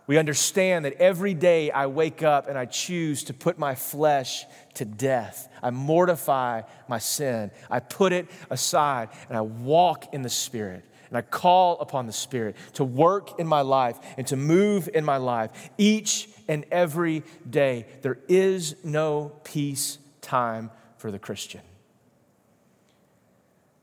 We 0.07 0.17
understand 0.19 0.85
that 0.85 0.95
every 0.95 1.35
day 1.35 1.71
I 1.71 1.87
wake 1.87 2.23
up 2.23 2.49
and 2.49 2.57
I 2.57 2.65
choose 2.65 3.25
to 3.25 3.35
put 3.35 3.59
my 3.59 3.75
flesh 3.75 4.45
to 4.75 4.85
death. 4.85 5.49
I 5.63 5.71
mortify 5.71 6.63
my 6.89 6.99
sin. 6.99 7.51
I 7.71 7.81
put 7.81 8.13
it 8.13 8.29
aside 8.51 9.11
and 9.29 9.37
I 9.37 9.43
walk 9.43 10.15
in 10.15 10.23
the 10.23 10.31
Spirit. 10.31 10.85
And 11.09 11.19
I 11.19 11.23
call 11.23 11.79
upon 11.81 12.07
the 12.07 12.13
Spirit 12.13 12.57
to 12.75 12.85
work 12.85 13.39
in 13.39 13.47
my 13.47 13.61
life 13.61 13.99
and 14.17 14.27
to 14.29 14.37
move 14.37 14.89
in 14.95 15.05
my 15.05 15.19
life 15.19 15.51
each 15.77 16.29
and 16.49 16.65
every 16.71 17.23
day. 17.49 17.87
There 18.01 18.19
is 18.29 18.77
no 18.83 19.33
peace 19.45 19.99
time 20.23 20.71
for 20.97 21.11
the 21.11 21.19
Christian. 21.19 21.61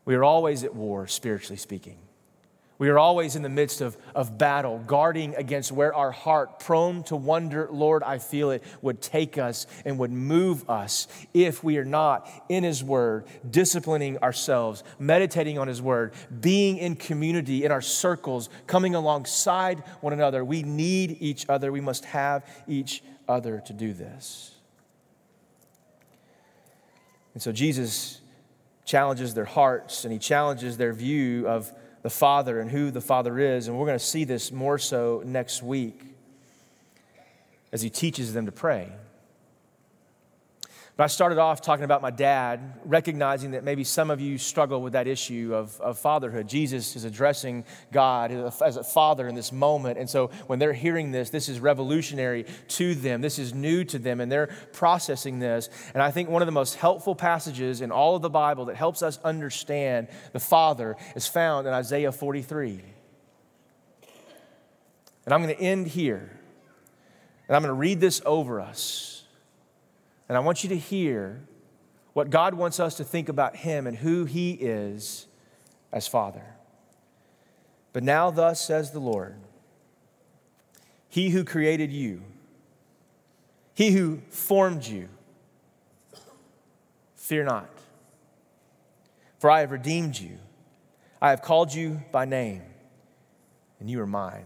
We 0.06 0.15
are 0.15 0.24
always 0.24 0.63
at 0.63 0.74
war, 0.74 1.06
spiritually 1.06 1.58
speaking. 1.58 1.98
We 2.80 2.88
are 2.88 2.98
always 2.98 3.36
in 3.36 3.42
the 3.42 3.50
midst 3.50 3.82
of, 3.82 3.98
of 4.15 4.38
battle, 4.38 4.82
guarding 4.88 5.36
against 5.36 5.70
where 5.70 5.94
our 5.94 6.12
heart, 6.12 6.62
prone 6.62 7.04
to 7.04 7.18
wonder, 7.18 7.68
Lord, 7.70 8.04
I 8.04 8.20
feel 8.20 8.52
it, 8.52 8.63
would 8.82 9.02
take 9.02 9.38
us 9.38 9.68
and 9.84 10.00
would 10.00 10.13
move 10.13 10.68
us 10.70 11.10
if 11.34 11.62
we 11.62 11.78
are 11.78 11.84
not 11.84 12.30
in 12.48 12.63
His 12.63 12.82
Word, 12.82 13.26
disciplining 13.52 14.18
ourselves, 14.20 14.86
meditating 14.98 15.60
on 15.60 15.68
His 15.68 15.82
Word, 15.82 16.13
being 16.39 16.78
in 16.78 16.96
community, 16.96 17.65
in 17.65 17.72
our 17.72 17.82
circles, 17.82 18.50
coming 18.65 18.96
alongside 18.96 19.84
one 20.00 20.13
another. 20.13 20.46
We 20.46 20.63
need 20.63 21.18
each 21.20 21.50
other. 21.50 21.74
We 21.74 21.82
must 21.82 22.06
have 22.06 22.48
each 22.65 23.04
other 23.28 23.62
to 23.65 23.74
do 23.74 23.92
this. 23.92 24.56
And 27.34 27.44
so 27.44 27.52
Jesus 27.52 28.22
challenges 28.86 29.34
their 29.34 29.46
hearts 29.46 30.06
and 30.06 30.13
He 30.13 30.18
challenges 30.18 30.78
their 30.78 30.94
view 30.94 31.46
of 31.46 31.74
the 32.02 32.10
Father 32.10 32.60
and 32.60 32.72
who 32.72 32.92
the 32.92 33.02
Father 33.02 33.40
is. 33.40 33.68
And 33.68 33.78
we're 33.78 33.86
going 33.86 34.00
to 34.00 34.04
see 34.06 34.24
this 34.24 34.52
more 34.52 34.78
so 34.78 35.22
next 35.26 35.62
week 35.62 36.02
as 37.72 37.82
he 37.82 37.90
teaches 37.90 38.34
them 38.34 38.46
to 38.46 38.52
pray. 38.52 38.92
But 41.00 41.06
I 41.06 41.08
started 41.08 41.38
off 41.38 41.62
talking 41.62 41.86
about 41.86 42.02
my 42.02 42.12
dad, 42.12 42.74
recognizing 42.84 43.52
that 43.52 43.64
maybe 43.64 43.86
some 43.86 44.12
of 44.12 44.20
you 44.20 44.38
struggle 44.38 44.82
with 44.82 44.92
that 44.92 45.08
issue 45.08 45.54
of, 45.56 45.80
of 45.80 45.98
fatherhood. 45.98 46.50
Jesus 46.50 46.94
is 46.98 47.06
addressing 47.06 47.64
God 47.94 48.34
as 48.34 48.76
a 48.76 48.84
father 48.84 49.26
in 49.30 49.34
this 49.34 49.54
moment. 49.54 49.98
And 49.98 50.10
so 50.10 50.28
when 50.48 50.60
they're 50.60 50.74
hearing 50.74 51.12
this, 51.12 51.30
this 51.30 51.48
is 51.48 51.62
revolutionary 51.62 52.46
to 52.68 52.96
them. 52.96 53.22
This 53.22 53.40
is 53.40 53.54
new 53.54 53.86
to 53.86 53.98
them, 53.98 54.20
and 54.20 54.30
they're 54.30 54.48
processing 54.74 55.40
this. 55.40 55.70
And 55.94 56.04
I 56.04 56.12
think 56.12 56.28
one 56.28 56.42
of 56.42 56.48
the 56.48 56.52
most 56.52 56.76
helpful 56.76 57.16
passages 57.16 57.80
in 57.80 57.92
all 57.92 58.18
of 58.18 58.22
the 58.22 58.30
Bible 58.30 58.66
that 58.66 58.76
helps 58.76 59.02
us 59.02 59.20
understand 59.24 60.10
the 60.34 60.42
Father 60.42 60.98
is 61.16 61.26
found 61.26 61.66
in 61.66 61.72
Isaiah 61.72 62.12
43. 62.12 62.84
And 65.24 65.34
I'm 65.34 65.42
going 65.42 65.56
to 65.56 65.62
end 65.62 65.88
here. 65.88 66.42
And 67.48 67.56
I'm 67.56 67.62
going 67.62 67.70
to 67.70 67.80
read 67.80 68.02
this 68.02 68.22
over 68.26 68.60
us. 68.60 69.19
And 70.30 70.38
I 70.38 70.42
want 70.42 70.63
you 70.63 70.70
to 70.70 70.78
hear 70.78 71.42
what 72.13 72.30
God 72.30 72.54
wants 72.54 72.80
us 72.80 72.96
to 72.96 73.04
think 73.04 73.28
about 73.28 73.58
Him 73.58 73.88
and 73.88 73.98
who 73.98 74.26
He 74.26 74.52
is 74.52 75.28
as 75.92 76.08
Father. 76.08 76.46
But 77.92 78.04
now, 78.04 78.30
thus 78.30 78.65
says 78.65 78.92
the 78.92 79.00
Lord 79.00 79.36
He 81.10 81.32
who 81.32 81.44
created 81.44 81.92
you, 81.92 82.22
He 83.74 83.92
who 83.92 84.22
formed 84.30 84.86
you, 84.86 85.10
fear 87.15 87.44
not, 87.44 87.70
for 89.39 89.50
I 89.50 89.62
have 89.62 89.72
redeemed 89.72 90.18
you. 90.18 90.38
I 91.22 91.32
have 91.32 91.42
called 91.42 91.74
you 91.74 92.02
by 92.12 92.24
name, 92.26 92.62
and 93.80 93.89
you 93.89 94.00
are 94.00 94.08
mine. 94.08 94.46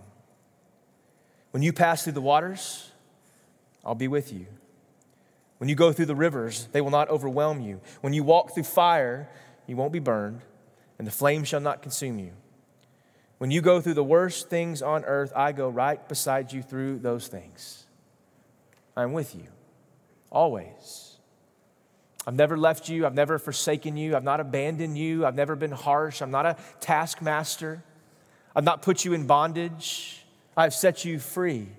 When 1.51 1.61
you 1.61 1.71
pass 1.71 2.03
through 2.03 2.13
the 2.13 2.21
waters, 2.21 2.91
I'll 3.85 3.93
be 3.93 4.07
with 4.07 4.33
you. 4.33 4.47
When 5.63 5.69
you 5.69 5.75
go 5.75 5.93
through 5.93 6.07
the 6.07 6.13
rivers, 6.13 6.67
they 6.73 6.81
will 6.81 6.89
not 6.89 7.07
overwhelm 7.07 7.61
you. 7.61 7.79
When 8.01 8.11
you 8.11 8.21
walk 8.21 8.53
through 8.53 8.63
fire, 8.63 9.29
you 9.65 9.77
won't 9.77 9.93
be 9.93 9.99
burned, 9.99 10.41
and 10.99 11.07
the 11.07 11.11
flame 11.11 11.45
shall 11.45 11.61
not 11.61 11.81
consume 11.81 12.19
you. 12.19 12.33
When 13.37 13.49
you 13.49 13.61
go 13.61 13.79
through 13.79 13.93
the 13.93 14.03
worst 14.03 14.49
things 14.49 14.81
on 14.81 15.05
earth, 15.05 15.31
I 15.33 15.53
go 15.53 15.69
right 15.69 16.05
beside 16.09 16.51
you 16.51 16.63
through 16.63 16.99
those 16.99 17.29
things. 17.29 17.85
I'm 18.97 19.13
with 19.13 19.35
you, 19.35 19.47
always. 20.29 21.15
I've 22.27 22.35
never 22.35 22.57
left 22.57 22.89
you. 22.89 23.05
I've 23.05 23.15
never 23.15 23.39
forsaken 23.39 23.95
you. 23.95 24.17
I've 24.17 24.23
not 24.25 24.41
abandoned 24.41 24.97
you. 24.97 25.25
I've 25.25 25.35
never 25.35 25.55
been 25.55 25.71
harsh. 25.71 26.21
I'm 26.21 26.31
not 26.31 26.45
a 26.45 26.57
taskmaster. 26.81 27.81
I've 28.53 28.65
not 28.65 28.81
put 28.81 29.05
you 29.05 29.13
in 29.13 29.27
bondage. 29.27 30.25
I've 30.57 30.73
set 30.73 31.05
you 31.05 31.19
free. 31.19 31.69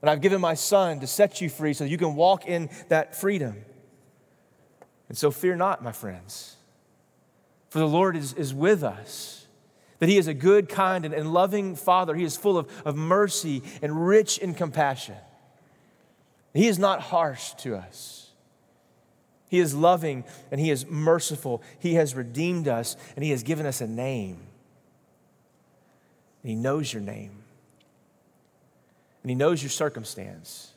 And 0.00 0.10
I've 0.10 0.20
given 0.20 0.40
my 0.40 0.54
son 0.54 1.00
to 1.00 1.06
set 1.06 1.40
you 1.40 1.50
free 1.50 1.74
so 1.74 1.84
you 1.84 1.98
can 1.98 2.14
walk 2.14 2.46
in 2.46 2.70
that 2.88 3.14
freedom. 3.14 3.64
And 5.08 5.18
so 5.18 5.30
fear 5.30 5.56
not, 5.56 5.82
my 5.82 5.92
friends, 5.92 6.56
for 7.68 7.78
the 7.78 7.88
Lord 7.88 8.16
is, 8.16 8.32
is 8.32 8.54
with 8.54 8.82
us. 8.82 9.46
That 9.98 10.08
he 10.08 10.16
is 10.16 10.28
a 10.28 10.34
good, 10.34 10.68
kind, 10.68 11.04
and, 11.04 11.12
and 11.12 11.32
loving 11.32 11.76
father. 11.76 12.14
He 12.14 12.24
is 12.24 12.36
full 12.36 12.56
of, 12.56 12.70
of 12.86 12.96
mercy 12.96 13.62
and 13.82 14.06
rich 14.06 14.38
in 14.38 14.54
compassion. 14.54 15.16
He 16.54 16.66
is 16.68 16.78
not 16.78 17.02
harsh 17.02 17.52
to 17.58 17.76
us. 17.76 18.30
He 19.50 19.58
is 19.58 19.74
loving 19.74 20.24
and 20.50 20.60
he 20.60 20.70
is 20.70 20.86
merciful. 20.86 21.62
He 21.80 21.94
has 21.94 22.14
redeemed 22.14 22.68
us 22.68 22.96
and 23.16 23.24
he 23.24 23.32
has 23.32 23.42
given 23.42 23.66
us 23.66 23.80
a 23.80 23.86
name. 23.86 24.38
He 26.42 26.54
knows 26.54 26.92
your 26.92 27.02
name. 27.02 27.39
And 29.22 29.30
He 29.30 29.34
knows 29.34 29.62
your 29.62 29.70
circumstance. 29.70 30.72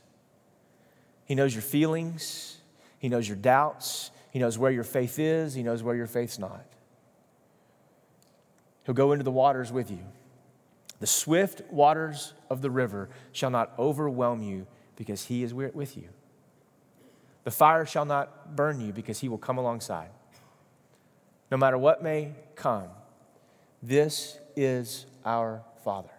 He 1.26 1.36
knows 1.36 1.54
your 1.54 1.62
feelings. 1.62 2.58
He 3.00 3.10
knows 3.10 3.28
your 3.28 3.38
doubts. 3.38 4.12
He 4.32 4.40
knows 4.40 4.58
where 4.58 4.72
your 4.72 4.84
faith 4.84 5.20
is. 5.20 5.54
He 5.54 5.64
knows 5.64 5.84
where 5.84 5.96
your 5.96 6.08
faith's 6.08 6.40
not. 6.40 6.66
He'll 8.86 8.96
go 8.96 9.14
into 9.14 9.24
the 9.24 9.32
waters 9.32 9.72
with 9.72 9.90
you. 9.90 10.04
The 11.00 11.08
swift 11.08 11.62
waters 11.72 12.34
of 12.50 12.62
the 12.62 12.70
river 12.70 13.10
shall 13.32 13.50
not 13.50 13.74
overwhelm 13.78 14.42
you 14.42 14.68
because 14.96 15.26
He 15.26 15.44
is 15.44 15.54
with 15.54 15.98
you. 15.98 16.10
The 17.44 17.52
fire 17.52 17.86
shall 17.86 18.06
not 18.06 18.56
burn 18.56 18.80
you 18.80 18.94
because 18.94 19.20
He 19.20 19.30
will 19.30 19.38
come 19.38 19.58
alongside. 19.58 20.10
No 21.52 21.58
matter 21.58 21.78
what 21.78 22.02
may 22.02 22.34
come, 22.56 22.88
this 23.82 24.38
is 24.56 25.06
our 25.26 25.62
Father. 25.84 26.10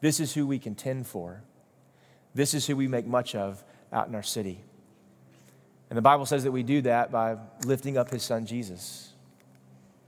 This 0.00 0.20
is 0.20 0.34
who 0.34 0.46
we 0.46 0.58
contend 0.58 1.06
for. 1.06 1.42
This 2.34 2.54
is 2.54 2.66
who 2.66 2.76
we 2.76 2.88
make 2.88 3.06
much 3.06 3.34
of 3.34 3.62
out 3.92 4.08
in 4.08 4.14
our 4.14 4.22
city. 4.22 4.62
And 5.88 5.96
the 5.96 6.02
Bible 6.02 6.24
says 6.24 6.44
that 6.44 6.52
we 6.52 6.62
do 6.62 6.82
that 6.82 7.10
by 7.10 7.36
lifting 7.64 7.98
up 7.98 8.10
his 8.10 8.22
son 8.22 8.46
Jesus 8.46 9.12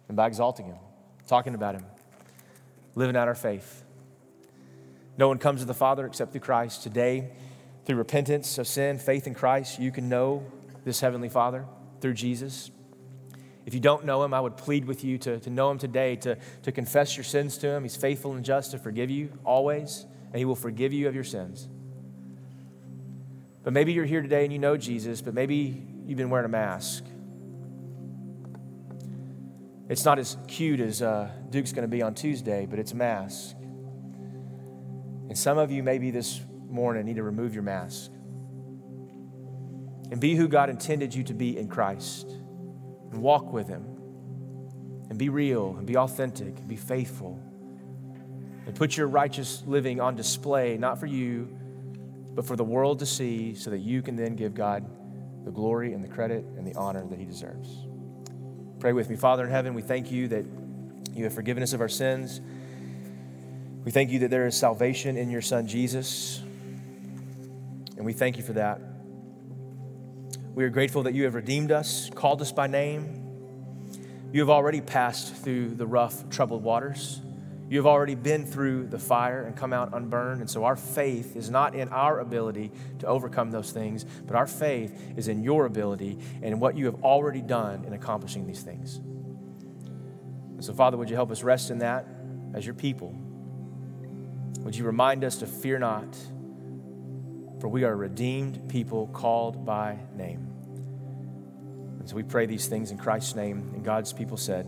and 0.09 0.17
by 0.17 0.29
exalting 0.29 0.67
him, 0.67 0.77
talking 1.27 1.55
about 1.55 1.75
him, 1.75 1.85
living 2.95 3.17
out 3.17 3.27
our 3.27 3.35
faith. 3.35 3.83
No 5.19 5.29
one 5.29 5.39
comes 5.39 5.61
to 5.61 5.67
the 5.67 5.75
Father 5.75 6.07
except 6.07 6.33
through 6.33 6.41
Christ. 6.41 6.83
Today, 6.83 7.31
through 7.85 7.97
repentance 7.97 8.59
of 8.59 8.67
sin, 8.67 8.99
faith 8.99 9.27
in 9.27 9.35
Christ, 9.35 9.81
you 9.81 9.91
can 9.91 10.09
know 10.09 10.45
this 10.85 11.01
Heavenly 11.01 11.29
Father 11.29 11.67
through 12.01 12.15
Jesus. 12.15 12.71
If 13.67 13.75
you 13.75 13.81
don't 13.81 14.05
know 14.05 14.23
him, 14.25 14.35
I 14.35 14.41
would 14.41 14.57
plead 14.57 14.85
with 14.85 15.05
you 15.05 15.19
to, 15.19 15.39
to 15.41 15.51
know 15.51 15.71
him 15.71 15.79
today, 15.79 16.17
to, 16.17 16.37
to 16.63 16.73
confess 16.73 17.17
your 17.17 17.25
sins 17.25 17.59
to 17.59 17.69
him. 17.69 17.83
He's 17.83 17.97
faithful 17.97 18.33
and 18.33 18.45
just 18.45 18.71
to 18.73 18.79
forgive 18.79 19.11
you 19.11 19.33
always, 19.45 20.07
and 20.27 20.37
he 20.37 20.45
will 20.45 20.57
forgive 20.57 20.93
you 20.93 21.09
of 21.09 21.15
your 21.15 21.25
sins. 21.25 21.69
But 23.62 23.72
maybe 23.72 23.92
you're 23.92 24.05
here 24.05 24.22
today 24.22 24.44
and 24.44 24.53
you 24.53 24.59
know 24.59 24.77
Jesus, 24.77 25.20
but 25.20 25.35
maybe 25.35 25.83
you've 26.07 26.18
been 26.18 26.31
wearing 26.31 26.46
a 26.46 26.48
mask. 26.48 27.05
It's 29.88 30.05
not 30.05 30.18
as 30.18 30.37
cute 30.48 30.81
as 30.81 31.03
uh, 31.03 31.31
Duke's 31.51 31.72
going 31.72 31.83
to 31.83 31.88
be 31.88 32.03
on 32.03 32.14
Tuesday, 32.14 32.66
but 32.66 32.79
it's 32.79 32.92
a 32.92 32.96
mask. 32.96 33.57
And 35.29 35.37
some 35.38 35.59
of 35.59 35.70
you, 35.70 35.83
maybe 35.83 36.11
this 36.11 36.40
morning, 36.68 37.05
need 37.05 37.16
to 37.16 37.22
remove 37.22 37.55
your 37.55 37.62
mask 37.62 38.11
and 40.11 40.20
be 40.20 40.35
who 40.35 40.48
God 40.48 40.68
intended 40.68 41.14
you 41.14 41.22
to 41.25 41.35
be 41.35 41.57
in 41.57 41.68
Christ 41.68 42.29
and 43.11 43.22
walk 43.22 43.53
with 43.53 43.68
Him 43.68 43.85
and 45.09 45.18
be 45.18 45.29
real 45.29 45.77
and 45.77 45.87
be 45.87 45.96
authentic 45.96 46.59
and 46.59 46.68
be 46.68 46.77
faithful 46.77 47.40
and 48.66 48.75
put 48.75 48.96
your 48.96 49.07
righteous 49.07 49.62
living 49.66 50.01
on 50.01 50.16
display, 50.16 50.77
not 50.77 50.98
for 50.98 51.07
you 51.07 51.57
but 52.35 52.47
for 52.47 52.57
the 52.57 52.64
world 52.64 52.99
to 53.01 53.07
see 53.07 53.55
so 53.55 53.71
that 53.71 53.79
you 53.79 54.03
can 54.03 54.16
then 54.16 54.37
give 54.37 54.55
God 54.55 54.85
the 55.45 55.51
glory 55.51 55.92
and 55.92 56.03
the 56.03 56.09
credit 56.09 56.45
and 56.57 56.66
the 56.66 56.75
honor 56.75 57.07
that 57.09 57.18
he 57.18 57.25
deserves. 57.25 57.68
Pray 58.79 58.92
with 58.92 59.11
me. 59.11 59.16
Father 59.16 59.45
in 59.45 59.51
heaven, 59.51 59.75
we 59.75 59.83
thank 59.83 60.11
you 60.11 60.29
that 60.29 60.45
you 61.14 61.25
have 61.25 61.35
forgiven 61.35 61.62
us 61.62 61.73
of 61.73 61.81
our 61.81 61.88
sins. 61.88 62.40
We 63.85 63.90
thank 63.90 64.11
you 64.11 64.21
that 64.21 64.31
there 64.31 64.47
is 64.47 64.57
salvation 64.57 65.16
in 65.16 65.31
your 65.31 65.42
Son, 65.42 65.66
Jesus. 65.66 66.40
And 67.97 68.07
we 68.07 68.12
thank 68.12 68.37
you 68.37 68.42
for 68.42 68.55
that. 68.55 68.81
We 70.55 70.64
are 70.64 70.71
grateful 70.71 71.05
that 71.05 71.14
you 71.14 71.25
have 71.25 71.35
redeemed 71.35 71.73
us, 71.73 72.11
called 72.14 72.42
us 72.42 72.53
by 72.53 72.66
name. 72.66 73.18
You 74.33 74.40
have 74.40 74.51
already 74.51 74.81
passed 74.81 75.35
through 75.35 75.75
the 75.75 75.87
rough, 75.87 76.29
troubled 76.31 76.62
waters. 76.62 77.21
You 77.73 77.79
have 77.79 77.87
already 77.87 78.17
been 78.17 78.45
through 78.45 78.89
the 78.89 78.99
fire 78.99 79.45
and 79.45 79.57
come 79.57 79.73
out 79.73 79.95
unburned. 79.95 80.43
And 80.43 80.51
so 80.51 80.65
our 80.65 80.77
faith 80.77 81.37
is 81.37 81.49
not 81.49 81.75
in 81.75 81.89
our 81.89 82.21
ability 82.21 82.71
to 82.99 83.07
overcome 83.07 83.51
those 83.51 83.73
things, 83.73 84.05
but 84.27 84.37
our 84.37 84.47
faith 84.47 84.95
is 85.17 85.27
in 85.27 85.43
your 85.43 85.65
ability 85.65 86.19
and 86.43 86.61
what 86.61 86.77
you 86.77 86.85
have 86.85 87.03
already 87.03 87.41
done 87.41 87.87
in 87.87 87.95
accomplishing 87.95 88.47
these 88.47 88.61
things. 88.61 88.97
And 88.97 90.63
so, 90.63 90.75
Father, 90.75 90.99
would 90.99 91.09
you 91.09 91.17
help 91.17 91.31
us 91.31 91.43
rest 91.43 91.71
in 91.71 91.79
that 91.79 92.07
as 92.53 92.67
your 92.67 92.75
people? 92.75 93.17
Would 94.59 94.77
you 94.77 94.85
remind 94.85 95.25
us 95.25 95.39
to 95.39 95.47
fear 95.47 95.79
not, 95.79 96.15
for 97.59 97.69
we 97.69 97.85
are 97.85 97.97
redeemed 97.97 98.69
people 98.69 99.07
called 99.07 99.65
by 99.65 99.97
name. 100.15 100.47
And 102.01 102.07
so 102.07 102.17
we 102.17 102.23
pray 102.23 102.45
these 102.45 102.67
things 102.67 102.91
in 102.91 102.99
Christ's 102.99 103.35
name, 103.35 103.71
and 103.73 103.83
God's 103.83 104.13
people 104.13 104.37
said, 104.37 104.67